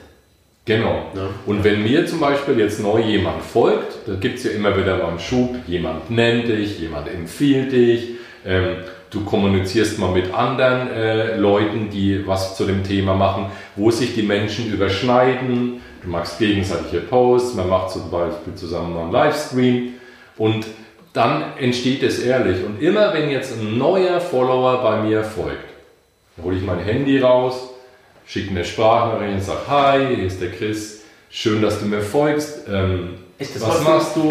[0.65, 1.07] Genau.
[1.17, 1.29] Ja.
[1.47, 4.97] Und wenn mir zum Beispiel jetzt neu jemand folgt, da gibt es ja immer wieder
[4.99, 8.11] mal einen Schub, jemand nennt dich, jemand empfiehlt dich,
[8.47, 8.77] ähm,
[9.11, 14.15] du kommunizierst mal mit anderen äh, Leuten, die was zu dem Thema machen, wo sich
[14.15, 19.95] die Menschen überschneiden, du machst gegenseitige Posts, man macht zum Beispiel zusammen mal einen Livestream
[20.37, 20.67] und
[21.13, 22.65] dann entsteht es ehrlich.
[22.65, 25.69] Und immer wenn jetzt ein neuer Follower bei mir folgt,
[26.37, 27.71] dann hole ich mein Handy raus,
[28.27, 32.67] schicke eine Sprachnachricht und sage, hi, hier ist der Chris, schön, dass du mir folgst.
[32.69, 34.31] Ähm, Echt, das was machst machst du?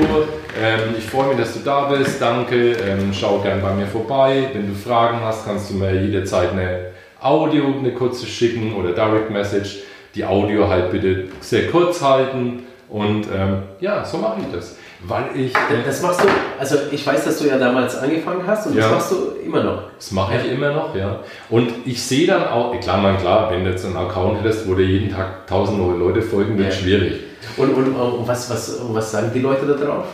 [0.61, 4.49] Ähm, ich freue mich, dass du da bist, danke, ähm, schau gern bei mir vorbei.
[4.53, 9.30] Wenn du Fragen hast, kannst du mir jederzeit eine Audio, eine kurze schicken oder Direct
[9.30, 9.80] Message.
[10.16, 14.76] Die Audio halt bitte sehr kurz halten und ähm, ja, so mache ich das.
[15.03, 15.51] Weil ich,
[15.86, 16.28] Das machst du,
[16.59, 18.82] also ich weiß, dass du ja damals angefangen hast und Ja.
[18.84, 19.84] das machst du immer noch.
[19.97, 21.20] Das mache ich immer noch, ja.
[21.49, 24.76] Und ich sehe dann auch, klar, man, klar, wenn du jetzt einen Account hättest, wo
[24.76, 26.80] dir jeden Tag tausend neue Leute folgen, wird Ja.
[26.80, 27.14] schwierig.
[27.57, 30.05] Und, und, und was, was, und was sagen die Leute da drauf?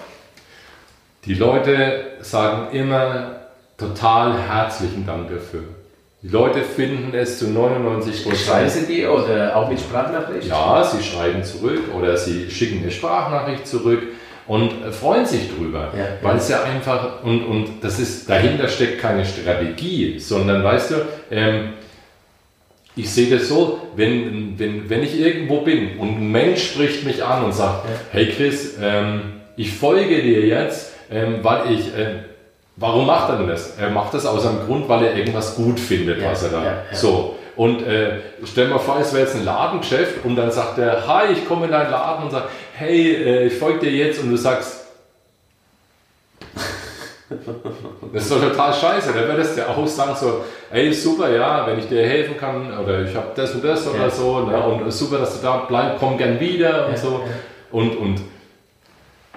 [1.26, 3.32] Die Leute sagen immer
[3.78, 5.64] total herzlichen Dank dafür.
[6.24, 8.32] Die Leute finden es zu 99 Schreiben
[8.65, 8.72] Prozent.
[8.72, 10.47] sie dir oder auch mit Sprachnachricht?
[10.47, 14.01] Ja, sie schreiben zurück oder sie schicken eine Sprachnachricht zurück
[14.47, 15.93] und äh, freuen sich drüber.
[15.95, 20.91] Ja, weil es ja einfach, und, und das ist, dahinter steckt keine Strategie, sondern weißt
[20.91, 20.95] du,
[21.30, 21.74] ähm,
[22.95, 27.24] ich sehe das so, wenn, wenn, wenn ich irgendwo bin und ein Mensch spricht mich
[27.24, 27.91] an und sagt, Ja.
[28.11, 29.22] hey Chris, ähm,
[29.55, 32.22] ich folge dir jetzt, ähm, weil ich, ähm,
[32.78, 33.78] warum macht er denn das?
[33.78, 36.64] Er macht das aus einem Grund, weil er irgendwas gut findet, Ja, was er da,
[36.64, 36.98] ja, ja.
[36.98, 37.36] so.
[37.56, 41.34] Und äh, stell mal vor, es wäre jetzt ein Ladengeschäft und dann sagt er, hi,
[41.34, 44.38] ich komme in deinen Laden und sagt, hey, äh, ich folge dir jetzt und du
[44.38, 44.86] sagst,
[48.14, 49.12] das ist doch total scheiße.
[49.12, 52.78] Da würdest du ja auch sagen so, ey, super, ja, wenn ich dir helfen kann
[52.78, 56.00] oder ich habe das und das oder so ne, und super, dass du da bleibst,
[56.00, 57.22] komm gern wieder und so.
[57.72, 58.22] Und, und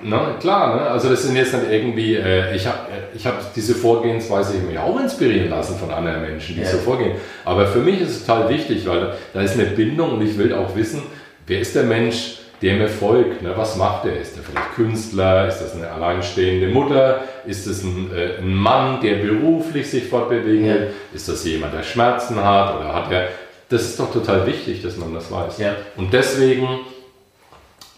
[0.02, 0.82] na, klar, ne?
[0.82, 2.78] also das sind jetzt dann irgendwie, äh, ich habe
[3.14, 6.68] ich hab diese Vorgehensweise mich auch inspirieren lassen von anderen Menschen, die Ja.
[6.68, 7.12] so vorgehen.
[7.44, 10.52] Aber für mich ist es total wichtig, weil da ist eine Bindung und ich will
[10.54, 11.02] auch wissen,
[11.46, 13.42] wer ist der Mensch, der mir folgt?
[13.42, 13.52] Ne?
[13.56, 14.20] Was macht er?
[14.20, 15.48] Ist er vielleicht Künstler?
[15.48, 17.22] Ist das eine alleinstehende Mutter?
[17.46, 20.90] Ist das ein, äh, ein Mann, der beruflich sich fortbewegen will?
[21.14, 22.78] Ist das jemand, der Schmerzen hat?
[22.78, 23.28] Oder hat er...
[23.70, 25.58] Das ist doch total wichtig, dass man das weiß.
[25.58, 25.76] Ja.
[25.96, 26.68] Und deswegen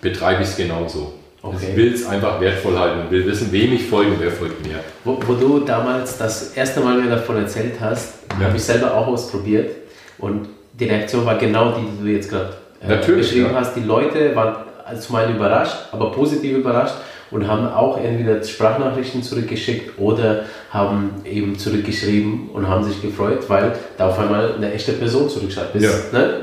[0.03, 1.14] betreibe ich es genauso.
[1.43, 1.57] Okay.
[1.70, 4.64] Ich will es einfach wertvoll halten und will wissen, wem ich folge und wer folgt
[4.64, 4.76] mir.
[5.05, 8.47] Wo, wo du damals das erste Mal mir davon erzählt hast, Ja.
[8.47, 9.70] habe ich selber auch ausprobiert
[10.18, 13.59] und die Reaktion war genau die, die du jetzt gerade äh, beschrieben ja.
[13.61, 13.74] hast.
[13.76, 14.57] Die Leute waren
[15.01, 16.95] zum einen überrascht, aber positiv überrascht
[17.32, 23.72] und haben auch entweder Sprachnachrichten zurückgeschickt oder haben eben zurückgeschrieben und haben sich gefreut, weil
[23.97, 25.74] da auf einmal eine echte Person zurückschreibt.
[25.74, 26.18] Das, Ja.
[26.18, 26.34] ne?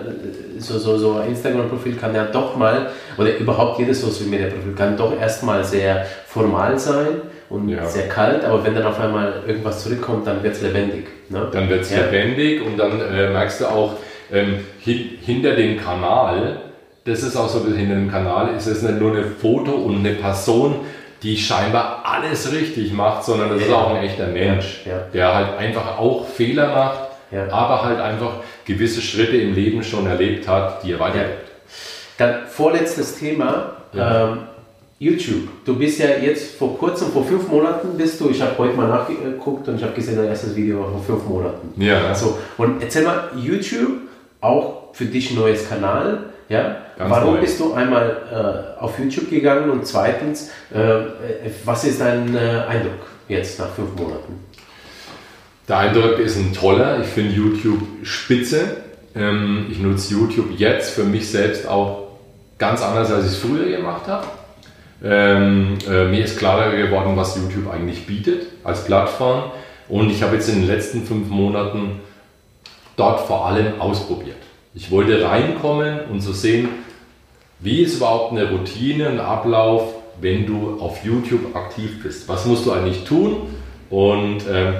[0.60, 5.18] So, so, so ein Instagram-Profil kann ja doch mal, oder überhaupt jedes Social-Media-Profil kann doch
[5.20, 7.86] erstmal sehr formal sein und Ja.
[7.86, 11.08] sehr kalt, aber wenn dann auf einmal irgendwas zurückkommt, dann wird es lebendig.
[11.30, 11.48] Ne?
[11.52, 12.02] Dann wird es Ja.
[12.06, 13.94] lebendig und dann äh, merkst du auch,
[14.32, 16.58] ähm, hin, hinter dem Kanal,
[17.06, 19.72] das ist auch so ein bisschen hinter dem Kanal, ist es nicht nur eine Foto
[19.72, 20.76] und eine Person,
[21.24, 23.76] die scheinbar alles richtig macht, sondern das ist Ja.
[23.76, 27.00] auch ein echter Mensch, der halt einfach auch Fehler macht,
[27.52, 28.34] aber halt einfach
[28.70, 31.50] gewisse Schritte im Leben schon erlebt hat, die er weitergibt.
[32.18, 34.32] Dann vorletztes Thema, Ja.
[34.34, 34.38] ähm,
[35.00, 35.48] YouTube.
[35.66, 38.88] Du bist ja jetzt vor kurzem, vor fünf Monaten bist du, ich habe heute mal
[38.90, 41.82] nachgeguckt und ich habe gesehen, dein erstes Video war vor fünf Monaten.
[41.82, 43.94] Ja, Also, und erzähl mal, YouTube,
[44.42, 46.78] auch für dich ein neues Kanal, ja?
[46.98, 47.40] Ganz Warum neu.
[47.42, 51.06] bist du einmal äh, auf YouTube gegangen und zweitens, äh, äh,
[51.64, 54.34] was ist dein äh, Eindruck jetzt nach fünf Monaten?
[55.70, 57.00] Der Eindruck ist ein toller.
[57.00, 58.78] Ich finde YouTube spitze.
[59.16, 62.08] Ähm, ich nutze YouTube jetzt für mich selbst auch
[62.58, 64.26] ganz anders, als ich es früher gemacht habe.
[65.04, 69.52] Ähm, äh, mir ist klarer geworden, was YouTube eigentlich bietet als Plattform.
[69.88, 72.00] Und ich habe jetzt in den letzten fünf Monaten
[72.98, 74.38] dort vor allem ausprobiert.
[74.74, 76.70] Ich wollte reinkommen und so sehen,
[77.60, 82.28] wie ist überhaupt eine Routine, ein Ablauf, wenn du auf YouTube aktiv bist?
[82.28, 83.54] Was musst du eigentlich tun?
[83.90, 84.76] Und ähm,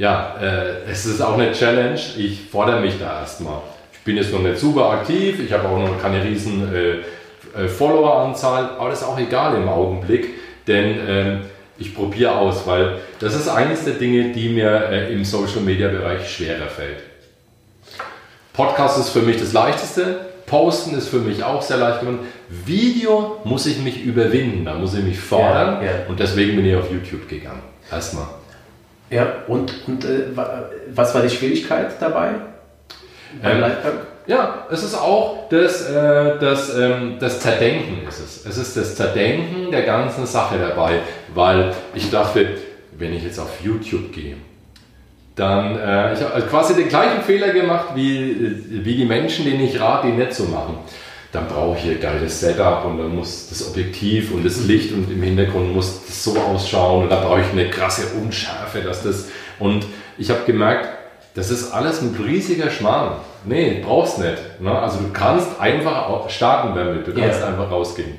[0.00, 2.00] ja, äh, es ist auch eine Challenge.
[2.16, 3.58] Ich fordere mich da erstmal.
[3.92, 7.68] Ich bin jetzt noch nicht super aktiv, ich habe auch noch keine riesen äh, äh,
[7.68, 10.30] Follower-Anzahl, aber das ist auch egal im Augenblick,
[10.66, 11.40] denn ähm,
[11.76, 16.68] ich probiere aus, weil das ist eines der Dinge, die mir äh, im Social-Media-Bereich schwerer
[16.68, 17.02] fällt.
[18.54, 20.20] Podcast ist für mich das leichteste.
[20.46, 22.20] Posten ist für mich auch sehr leicht geworden.
[22.48, 25.84] Video muss ich mich überwinden, da muss ich mich fordern.
[25.84, 25.92] Ja, ja.
[26.08, 27.62] Und deswegen bin ich auf YouTube gegangen.
[27.92, 28.39] Erstmal.
[29.10, 32.30] Ja, und, und äh, wa- was war die Schwierigkeit dabei?
[33.42, 33.94] Beim Ähm, Liveband?
[34.26, 38.46] Ja, es ist auch das, äh, das, ähm, das Zerdenken ist es.
[38.46, 41.00] Es ist das Zerdenken der ganzen Sache dabei,
[41.34, 42.46] weil ich dachte,
[42.96, 44.36] wenn ich jetzt auf YouTube gehe,
[45.34, 49.80] dann, äh, ich habe quasi den gleichen Fehler gemacht wie, wie die Menschen, denen ich
[49.80, 50.78] rate, die nicht so machen.
[51.32, 54.92] Dann brauche ich hier ein geiles Setup und dann muss das Objektiv und das Licht
[54.92, 59.02] und im Hintergrund muss das so ausschauen und dann brauche ich eine krasse Unschärfe, dass
[59.04, 59.28] das
[59.60, 59.86] und
[60.18, 60.88] ich habe gemerkt,
[61.34, 63.12] das ist alles ein riesiger Schmarrn.
[63.44, 64.60] Nee, brauchst nicht.
[64.60, 64.76] Ne?
[64.76, 67.46] Also du kannst einfach starten damit, du kannst Ja.
[67.46, 68.14] einfach rausgehen.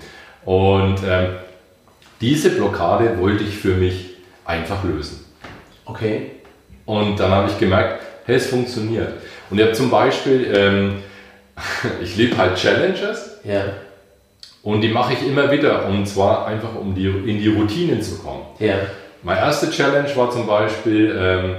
[0.46, 1.36] Und ähm,
[2.22, 4.12] diese Blockade wollte ich für mich
[4.46, 5.26] einfach lösen.
[5.86, 6.32] Okay.
[6.86, 9.14] Und dann habe ich gemerkt, hey, es funktioniert.
[9.50, 11.04] Und ich habe zum Beispiel, ähm,
[12.02, 13.64] ich liebe halt Challenges Ja.
[14.64, 15.86] und die mache ich immer wieder.
[15.88, 18.44] Und zwar einfach, um die, in die Routinen zu kommen.
[18.60, 18.76] Ja.
[19.24, 21.56] Meine erste Challenge war zum Beispiel ähm,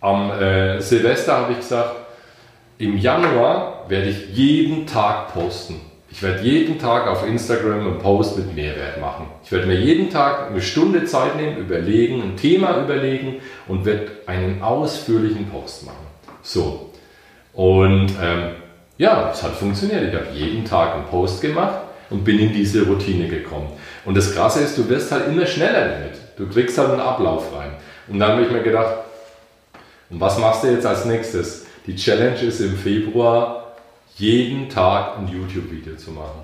[0.00, 1.94] am äh, Silvester habe ich gesagt,
[2.76, 5.80] im Januar werde ich jeden Tag posten.
[6.10, 9.26] Ich werde jeden Tag auf Instagram einen Post mit Mehrwert machen.
[9.42, 14.08] Ich werde mir jeden Tag eine Stunde Zeit nehmen, überlegen, ein Thema überlegen und werde
[14.26, 16.06] einen ausführlichen Post machen.
[16.42, 16.90] So.
[17.52, 18.50] Und ähm,
[18.98, 20.02] ja, es hat funktioniert.
[20.04, 21.80] Ich habe jeden Tag einen Post gemacht
[22.10, 23.68] und bin in diese Routine gekommen.
[24.04, 26.12] Und das Krasse ist, du wirst halt immer schneller damit.
[26.36, 27.72] Du kriegst halt einen Ablauf rein.
[28.08, 28.96] Und dann habe ich mir gedacht,
[30.10, 31.66] und was machst du jetzt als nächstes?
[31.86, 33.74] Die Challenge ist im Februar,
[34.16, 36.42] jeden Tag ein YouTube-Video zu machen.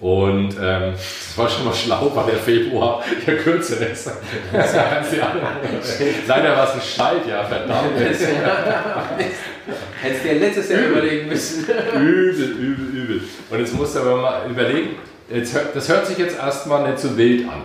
[0.00, 4.10] Und ähm, das war schon mal schlau, weil der Februar ja kürzer ist.
[6.26, 7.92] Leider war es ein Schaltjahr, verdammt.
[10.00, 11.64] Hättest du dir letztes Jahr überlegen müssen.
[11.94, 13.20] Übel, übel, übel.
[13.50, 14.96] Und jetzt musst du aber mal überlegen,
[15.32, 17.62] jetzt, das hört sich jetzt erstmal nicht so wild an.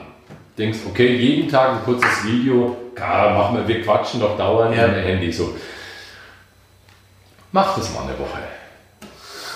[0.55, 4.75] Du denkst, okay, jeden Tag ein kurzes Video, klar, machen wir, wir quatschen doch dauernd
[4.75, 4.87] Ja.
[4.87, 5.55] mit dem Handy so.
[7.51, 8.39] Mach das mal eine Woche.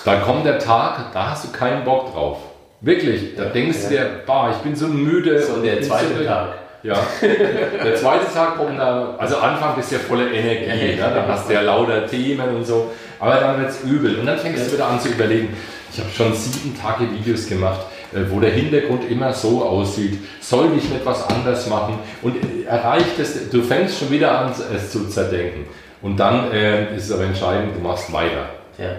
[0.04, 2.38] Dann kommt der Tag, da hast du keinen Bock drauf.
[2.80, 3.88] Wirklich, da denkst ja.
[3.88, 5.40] du dir, bah, ich bin so müde.
[5.40, 6.54] So und der zweite so- Tag.
[6.82, 11.12] Ja, der zweite Tag kommt da, also Anfang bist du ja voller Energie, ne?
[11.14, 14.38] dann hast du ja lauter Themen und so, aber dann wird es übel und dann
[14.38, 15.56] fängst du wieder an zu überlegen,
[15.92, 20.70] ich habe schon sieben Tage Videos gemacht, äh, wo der Hintergrund immer so aussieht, soll
[20.76, 24.90] ich nicht was anders machen und äh, erreicht es, du fängst schon wieder an es
[24.90, 25.66] zu zerdenken
[26.00, 28.46] und dann äh, ist es aber entscheidend, du machst weiter.
[28.78, 28.96] Ja.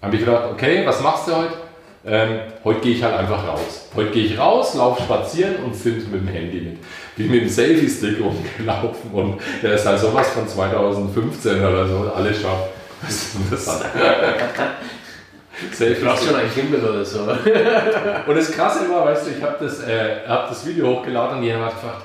[0.00, 1.63] Habe ich gedacht, okay, was machst du heute?
[2.06, 3.88] Ähm, heute gehe ich halt einfach raus.
[3.94, 6.78] Heute gehe ich raus, laufe spazieren und filme mit dem Handy mit.
[7.16, 12.42] Bin mit dem Selfie-Stick rumgelaufen und der ist halt sowas von 2015 oder so, alles
[12.42, 12.68] scharf.
[13.00, 13.84] Das ist interessant.
[13.94, 16.36] Du brauchst schon Selfie-Stick.
[16.36, 17.20] ein Gimbal oder so.
[17.20, 21.44] Und das Krasse war, weißt du, ich habe das, äh, hab das Video hochgeladen und
[21.44, 22.02] jemand hat gefragt,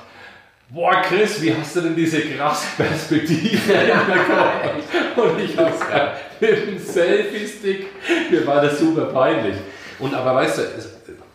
[0.72, 3.58] Boah, Chris, wie hast du denn diese krasse Perspektive?
[5.16, 7.88] Und ich habe gesagt, mit dem Selfie-Stick,
[8.30, 9.56] mir war das super peinlich.
[10.00, 10.62] Und aber weißt du,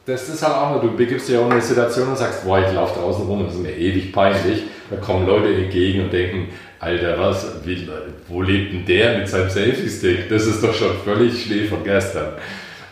[0.06, 2.60] das ist halt auch du begibst dich ja auch in eine Situation und sagst, boah,
[2.60, 4.64] ich laufe draußen rum, das ist mir ewig peinlich.
[4.90, 6.50] Da kommen Leute entgegen und denken,
[6.80, 7.90] Alter, was, wie,
[8.28, 10.30] wo lebt denn der mit seinem Selfie-Stick?
[10.30, 12.34] Das ist doch schon völlig Schnee von gestern.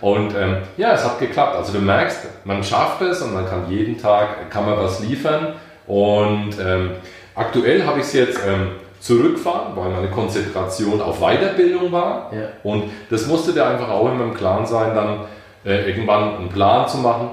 [0.01, 1.55] Und ähm, ja, es hat geklappt.
[1.55, 5.53] Also du merkst, man schafft es und man kann jeden Tag, kann man was liefern.
[5.85, 6.91] Und ähm,
[7.35, 12.31] aktuell habe ich es jetzt ähm, zurückfahren, weil meine Konzentration auf Weiterbildung war.
[12.33, 12.47] Ja.
[12.63, 15.19] Und das musste dir einfach auch immer im Klaren sein, dann
[15.65, 17.29] äh, irgendwann einen Plan zu machen.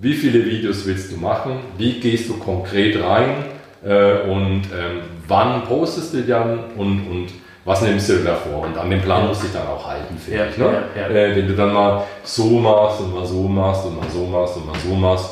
[0.00, 1.60] Wie viele Videos willst du machen?
[1.78, 3.44] Wie gehst du konkret rein?
[3.84, 6.58] Äh, und ähm, wann postest du dann?
[6.76, 7.28] Und, und
[7.64, 8.62] was nimmst du davor?
[8.62, 10.58] Und an dem Plan musst du dich dann auch halten, finde Ja, ich.
[10.58, 10.82] Ne?
[10.96, 11.08] ja, ja.
[11.08, 14.56] Äh, wenn du dann mal so machst und mal so machst und mal so machst
[14.56, 15.30] und mal so machst,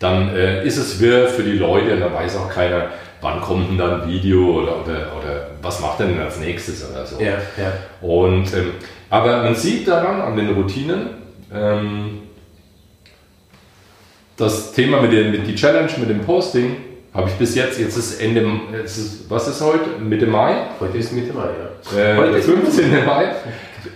[0.00, 2.86] dann äh, ist es wirr für die Leute und dann weiß auch keiner,
[3.20, 6.88] wann kommt denn da ein Video oder, oder, oder was macht er denn als nächstes
[6.88, 7.20] oder so.
[7.20, 7.72] Ja, ja.
[8.00, 8.72] Und, ähm,
[9.10, 11.10] aber man sieht daran, an den Routinen,
[11.52, 12.22] ähm,
[14.36, 16.76] das Thema mit, den, mit die Challenge, mit dem Posting,
[17.12, 19.98] habe ich bis jetzt, jetzt ist Ende, jetzt ist, was ist heute?
[19.98, 20.54] Mitte Mai?
[20.78, 21.98] Heute ist Mitte Mai, ja.
[21.98, 23.04] Äh, Heute der ist 15.
[23.04, 23.34] Mai.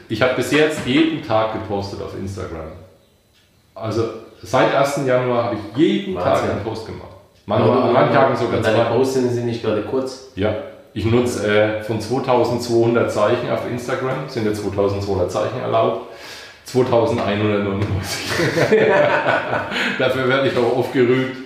[0.08, 2.72] Ich habe bis jetzt jeden Tag gepostet auf Instagram.
[3.74, 4.08] Also
[4.42, 5.00] seit 1.
[5.06, 6.50] Januar habe ich jeden Tag Wahnsinn.
[6.50, 7.13] einen Post gemacht.
[7.46, 8.84] Manchmal, an manchen Tagen sogar Und deine zwei.
[8.84, 10.30] Posts sind nicht gerade kurz.
[10.34, 10.54] Ja,
[10.94, 16.10] ich nutze äh, von 2200 Zeichen auf Instagram, sind ja 2200 Zeichen erlaubt.
[16.64, 18.30] 2199.
[19.98, 21.36] Dafür werde ich auch oft gerügt.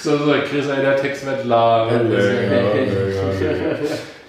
[0.00, 1.88] So, so, Chris, ey, der Text wird lang.
[1.90, 3.78] Länger, länger.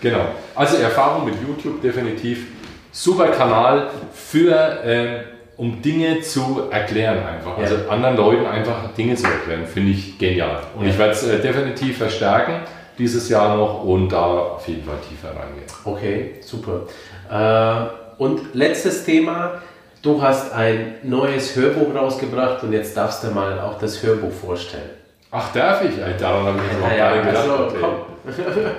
[0.02, 0.26] Genau.
[0.56, 2.48] Also Erfahrung mit YouTube definitiv
[2.92, 7.58] super Kanal für, äh, um Dinge zu erklären einfach.
[7.58, 10.60] Also anderen Leuten einfach Dinge zu erklären, finde ich genial.
[10.78, 10.92] Und Ja.
[10.92, 12.62] ich werde es äh, definitiv verstärken
[12.98, 15.66] dieses Jahr noch und da auf jeden Fall tiefer reingehen.
[15.84, 16.82] Okay, super.
[17.30, 19.62] Äh, und letztes Thema.
[20.02, 24.92] Du hast ein neues Hörbuch rausgebracht und jetzt darfst du mal auch das Hörbuch vorstellen.
[25.32, 25.98] Ach, darf ich?
[26.00, 27.50] Ey, daran habe ich noch Naja, gar nicht gedacht.
[27.50, 27.78] also, okay.
[27.82, 28.72] komm.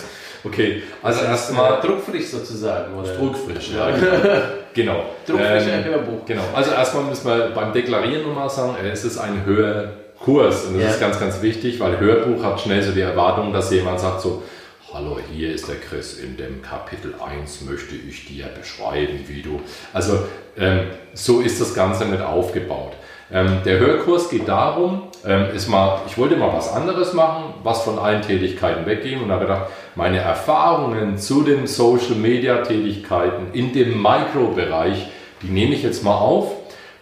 [0.53, 3.13] okay, also ist, erstmal äh, druckfrisch sozusagen, oder?
[3.15, 3.73] druckfrisch.
[3.75, 3.89] Ja,
[4.77, 5.05] genau.
[5.27, 5.39] genau.
[5.39, 6.25] Druckfrischer Hörbuch.
[6.27, 6.43] Genau.
[6.55, 10.91] Also erstmal müssen wir beim Deklarieren nochmal sagen, es ist ein Hörkurs und das Ja.
[10.91, 14.43] ist ganz, ganz wichtig, weil Hörbuch hat schnell so die Erwartung, dass jemand sagt so,
[14.93, 16.21] Hallo, hier ist der Chris.
[16.21, 19.61] In dem Kapitel 1 möchte ich dir beschreiben, wie du.
[19.93, 20.21] Also,
[20.57, 22.93] ähm, so ist das Ganze nicht aufgebaut.
[23.33, 27.83] Ähm, der Hörkurs geht darum, ähm, ist mal, ich wollte mal was anderes machen, was
[27.83, 29.67] von allen Tätigkeiten weggehen und habe gedacht,
[29.97, 35.09] meine Erfahrungen zu den Social Media Tätigkeiten in dem Mikrobereich,
[35.43, 36.53] die nehme ich jetzt mal auf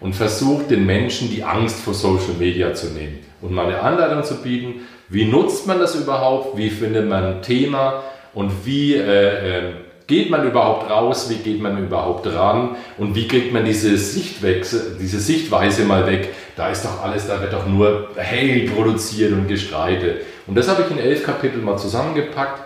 [0.00, 4.24] und versuche den Menschen die Angst vor Social Media zu nehmen und mal eine Anleitung
[4.24, 8.02] zu bieten, wie nutzt man das überhaupt, wie findet man ein Thema
[8.32, 9.72] und wie äh, äh,
[10.06, 14.98] geht man überhaupt raus, wie geht man überhaupt ran und wie kriegt man diese Sichtwechsel,
[15.00, 16.34] diese Sichtweise mal weg.
[16.56, 20.22] Da ist doch alles, da wird doch nur Hate produziert und gestreitet.
[20.46, 22.62] Und das habe ich in elf Kapiteln mal zusammengepackt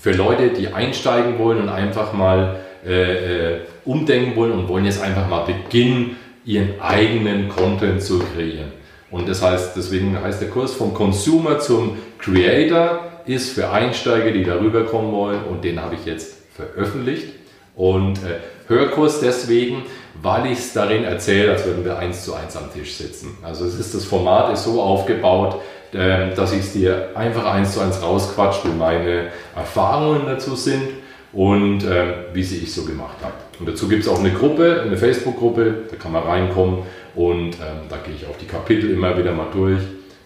[0.00, 2.56] für Leute, die einsteigen wollen und einfach mal
[2.86, 8.72] äh, äh, umdenken wollen und wollen jetzt einfach mal beginnen, ihren eigenen Content zu kreieren.
[9.10, 14.42] Und das heißt, deswegen heißt der Kurs vom Consumer zum Creator ist für Einsteiger, die
[14.42, 17.28] darüber kommen wollen und den habe ich jetzt veröffentlicht.
[17.76, 18.38] Und äh,
[18.68, 19.82] Hörkurs deswegen,
[20.22, 23.36] weil ich es darin erzähle, als würden wir eins zu eins am Tisch sitzen.
[23.42, 25.60] Also es ist das Format ist so aufgebaut,
[25.92, 30.88] ähm, dass ich es dir einfach eins zu eins rausquatscht, wie meine Erfahrungen dazu sind
[31.32, 33.34] und ähm, wie sie ich so gemacht habe.
[33.58, 36.84] Und dazu gibt es auch eine Gruppe, eine Facebook-Gruppe, da kann man reinkommen
[37.14, 39.80] und ähm, da gehe ich auch die Kapitel immer wieder mal durch,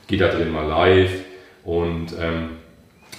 [0.06, 1.12] gehe da drin mal live
[1.64, 2.50] und ähm,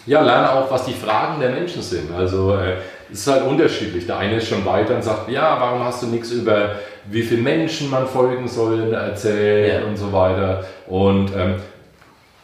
[0.05, 2.11] ja, lerne auch, was die Fragen der Menschen sind.
[2.11, 2.77] Also äh,
[3.11, 4.05] es ist halt unterschiedlich.
[4.05, 6.75] Der eine ist schon weiter und sagt, ja, warum hast du nichts über
[7.11, 9.87] wie viele Menschen man folgen soll erzählt Ja.
[9.87, 10.63] und so weiter.
[10.87, 11.55] Und ähm,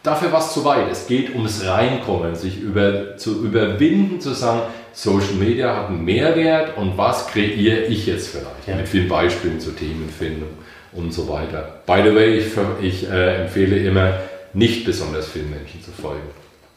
[0.01, 0.91] dafür war es zu weit.
[0.91, 4.61] Es geht ums Reinkommen, sich über, zu überwinden, zu sagen,
[4.93, 8.68] Social Media hat einen Mehrwert und was kreiere ich jetzt vielleicht?
[8.68, 8.76] Ja.
[8.76, 10.49] Mit vielen Beispielen zur Themenfindung
[10.93, 11.82] und so weiter.
[11.86, 12.45] By the way, ich,
[12.82, 14.13] ich äh, empfehle immer,
[14.53, 16.30] nicht besonders vielen Menschen zu folgen.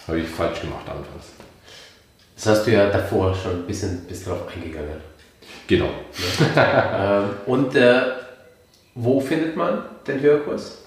[0.08, 1.37] Habe ich falsch gemacht anfangs.
[2.38, 5.00] Das hast du ja davor schon ein bisschen bis drauf eingegangen.
[5.66, 5.88] Genau.
[6.56, 8.00] ähm, und äh,
[8.94, 10.84] wo findet man den Hörkurs?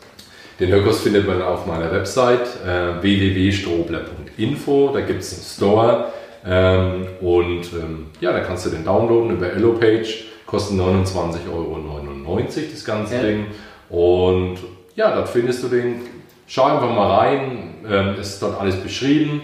[0.61, 4.91] Den Hörkurs findet man auf meiner Website äh, www.strobler.info.
[4.93, 6.05] Da gibt es einen Store
[6.45, 10.23] ähm, und ähm, ja, da kannst du den downloaden über Elopage.
[10.45, 12.39] Kostet 29,99 Euro
[12.71, 13.23] das ganze Ja.
[13.23, 13.47] Ding.
[13.89, 14.57] Und
[14.95, 16.01] ja, dort findest du den.
[16.47, 17.73] Schau einfach mal rein.
[17.89, 19.41] Ähm, es ist dort alles beschrieben.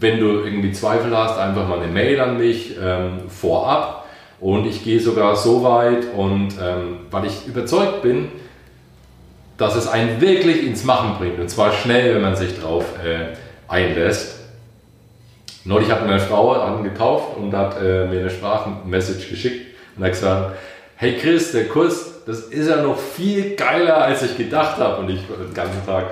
[0.00, 4.06] Wenn du irgendwie Zweifel hast, einfach mal eine Mail an mich ähm, vorab.
[4.40, 8.28] Und ich gehe sogar so weit und ähm, weil ich überzeugt bin,
[9.56, 11.40] dass es einen wirklich ins Machen bringt.
[11.40, 13.36] Und zwar schnell, wenn man sich drauf äh,
[13.66, 14.36] einlässt.
[15.64, 19.66] Neulich hat meine Frau einen gekauft und hat äh, mir eine Sprachmessage geschickt
[19.96, 20.56] und hat gesagt,
[20.96, 25.02] hey Chris, der Kurs, das ist ja noch viel geiler, als ich gedacht habe.
[25.02, 26.04] Und ich den ganzen Tag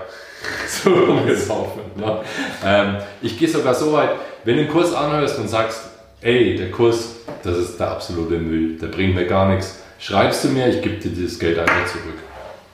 [0.69, 1.83] so rumgelaufen.
[1.97, 2.21] Ne?
[2.65, 4.11] Ähm, ich gehe sogar so weit,
[4.45, 5.83] wenn du den Kurs anhörst und sagst,
[6.21, 10.49] ey, der Kurs, das ist der absolute Müll, der bringt mir gar nichts, schreibst du
[10.49, 12.19] mir, ich gebe dir dieses Geld einfach zurück.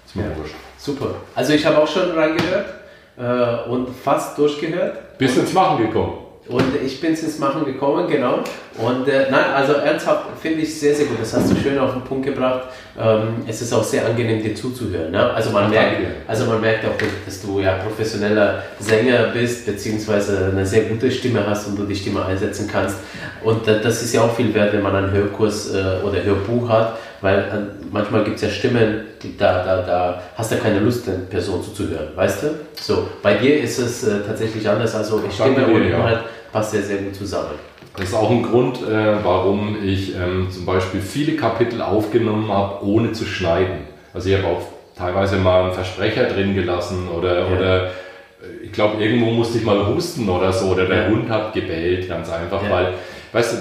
[0.07, 0.37] Ist mir Ja.
[0.37, 0.55] wurscht.
[0.79, 1.15] Super.
[1.35, 2.67] Also ich habe auch schon reingehört
[3.17, 5.17] äh, und fast durchgehört.
[5.19, 6.19] Bist ins Machen gekommen.
[6.53, 8.41] Und ich bin ins Machen gekommen, genau.
[8.77, 11.17] Und äh, nein, also ernsthaft finde ich sehr, sehr gut.
[11.19, 12.65] Das hast du schön auf den Punkt gebracht.
[13.01, 15.13] Ähm, es ist auch sehr angenehm, dir zuzuhören.
[15.13, 15.31] Ne?
[15.31, 15.97] Also, man merkt,
[16.29, 16.93] also man merkt auch,
[17.25, 21.97] dass du ja professioneller Sänger bist, beziehungsweise eine sehr gute Stimme hast und du die
[21.97, 22.97] Stimme einsetzen kannst.
[23.43, 26.69] Und äh, das ist ja auch viel wert, wenn man einen Hörkurs äh, oder Hörbuch
[26.69, 30.81] hat, weil äh, manchmal gibt es ja Stimmen, die, da, da, da hast du keine
[30.81, 32.47] Lust, der Person zuzuhören, weißt du?
[32.79, 34.95] So, bei dir ist es äh, tatsächlich anders.
[34.95, 35.97] Also ich Stimme dir, ja.
[35.97, 36.21] Inhalt
[36.53, 37.51] passt sehr, sehr gut zusammen.
[37.97, 42.85] Das ist auch ein Grund, äh, warum ich ähm, zum Beispiel viele Kapitel aufgenommen habe,
[42.85, 43.87] ohne zu schneiden.
[44.15, 44.63] Also ich habe auch
[44.97, 47.47] teilweise mal einen Versprecher drin gelassen oder, Ja.
[47.57, 47.89] oder äh,
[48.65, 51.09] ich glaube, irgendwo musste ich mal husten oder so oder der Ja.
[51.09, 52.71] Hund hat gebellt, ganz einfach, Ja.
[52.71, 52.95] weil,
[53.33, 53.57] weißt du,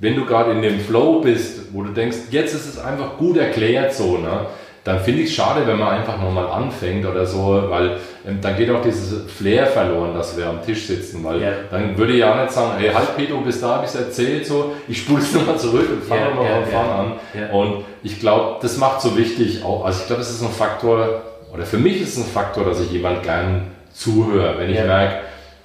[0.00, 3.36] wenn du gerade in dem Flow bist, wo du denkst, jetzt ist es einfach gut
[3.36, 4.46] erklärt so, ne?
[4.84, 7.98] dann finde ich es schade, wenn man einfach nochmal anfängt oder so, weil
[8.42, 11.50] dann geht auch dieses Flair verloren, dass wir am Tisch sitzen, weil Ja.
[11.70, 14.46] dann würde ich ja nicht sagen, ey, halt Pedro, bis da habe ich es erzählt,
[14.46, 17.46] so, ich spule es nochmal zurück und fange Ja, nochmal ja, von ja.
[17.46, 17.50] an.
[17.52, 21.22] Und ich glaube, das macht so wichtig auch, also ich glaube, das ist ein Faktor,
[21.54, 25.20] oder für mich ist es ein Faktor, dass ich jemand gern zuhöre, wenn ich merke,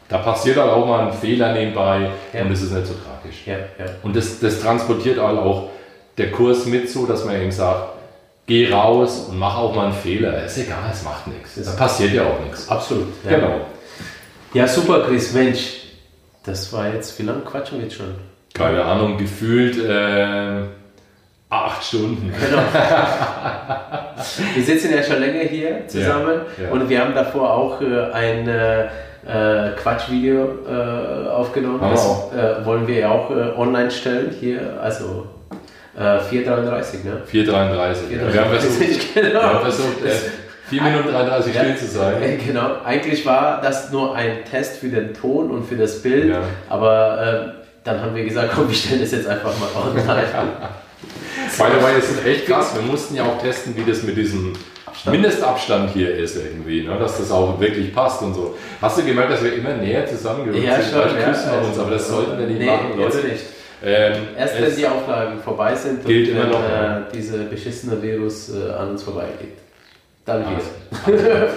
[0.10, 3.44] da passiert halt auch mal ein Fehler nebenbei und es ist nicht so tragisch.
[4.04, 5.70] Und das, das transportiert halt auch
[6.18, 7.90] der Kurs mit so, dass man eben sagt,
[8.46, 10.44] geh raus und mach auch mal einen Fehler.
[10.46, 11.56] Ist egal, es macht nichts.
[11.64, 12.70] Da passiert ja auch nichts.
[12.70, 13.08] Absolut.
[13.24, 13.38] Ja.
[13.38, 13.62] Genau.
[14.54, 15.34] Ja, super, Chris.
[15.34, 15.82] Mensch,
[16.46, 18.14] das war jetzt, wie lange quatschen wir jetzt schon?
[18.54, 20.64] Keine Ahnung, gefühlt äh,
[21.50, 22.32] acht Stunden.
[22.40, 22.62] Genau.
[24.56, 26.72] wir sitzen ja schon länger hier zusammen Ja, ja.
[26.72, 28.86] und wir haben davor auch äh, ein äh,
[29.26, 31.82] äh, Quatschvideo äh, aufgenommen.
[31.82, 35.28] Wir das äh, wollen wir ja auch online stellen hier, also
[35.98, 37.22] äh, 4,33, ne?
[37.32, 38.34] 4,33.
[38.34, 38.80] Wir haben versucht,
[39.14, 39.30] genau.
[39.34, 40.10] wir haben versucht äh,
[40.70, 42.22] 4 Minuten 33 still zu sein.
[42.22, 46.30] Äh, Genau, eigentlich war das nur ein Test für den Ton und für das Bild,
[46.30, 46.42] Ja.
[46.70, 50.06] aber äh, dann haben wir gesagt, komm, wir stellen das jetzt einfach mal online.
[51.58, 52.74] By the way, das ist echt krass.
[52.74, 54.54] Wir mussten ja auch testen, wie das mit diesem
[55.06, 56.98] Mindestabstand hier ist irgendwie, ne?
[56.98, 58.56] dass das auch wirklich passt und so.
[58.82, 60.92] Hast du gemerkt, dass wir immer näher zusammengerückt Ja, sind?
[60.92, 61.28] schon, ja.
[61.30, 63.18] küssen wir uns, aber das sollten wir nicht Nee, machen, Leute.
[63.28, 63.44] nicht.
[63.86, 67.00] Ähm, Erst wenn die Auflagen vorbei sind Gilt und immer wenn noch, ja.
[67.00, 69.58] äh, dieser beschissene Virus äh, an uns vorbeigeht.
[70.26, 70.46] Dann.
[71.06, 71.52] Pedro,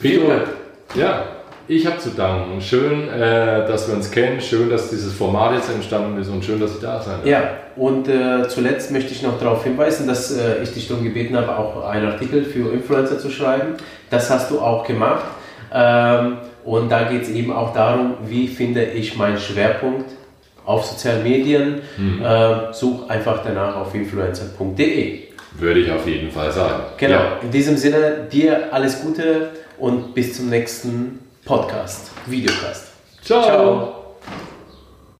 [0.00, 0.48] Vielen Dank.
[0.96, 1.24] ja,
[1.68, 2.60] ich habe zu danken.
[2.60, 4.40] Schön, äh, dass wir uns kennen.
[4.40, 7.26] Schön, dass dieses Format jetzt entstanden ist und schön, dass ich da sein darf.
[7.26, 11.36] Ja, und äh, zuletzt möchte ich noch darauf hinweisen, dass äh, ich dich darum gebeten
[11.36, 13.76] habe, auch einen Artikel für Influencer zu schreiben.
[14.10, 15.24] Das hast du auch gemacht.
[15.72, 20.10] Ähm, und da geht es eben auch darum, wie finde ich meinen Schwerpunkt
[20.64, 21.80] auf sozialen Medien.
[22.22, 25.20] Äh, such einfach danach auf influencer.de.
[25.58, 26.84] Würde ich auf jeden Fall sagen.
[26.96, 27.14] Genau.
[27.14, 27.38] Ja.
[27.42, 32.92] In diesem Sinne, dir alles Gute und bis zum nächsten Podcast, Videocast.
[33.22, 33.42] Ciao.
[33.42, 34.01] Ciao.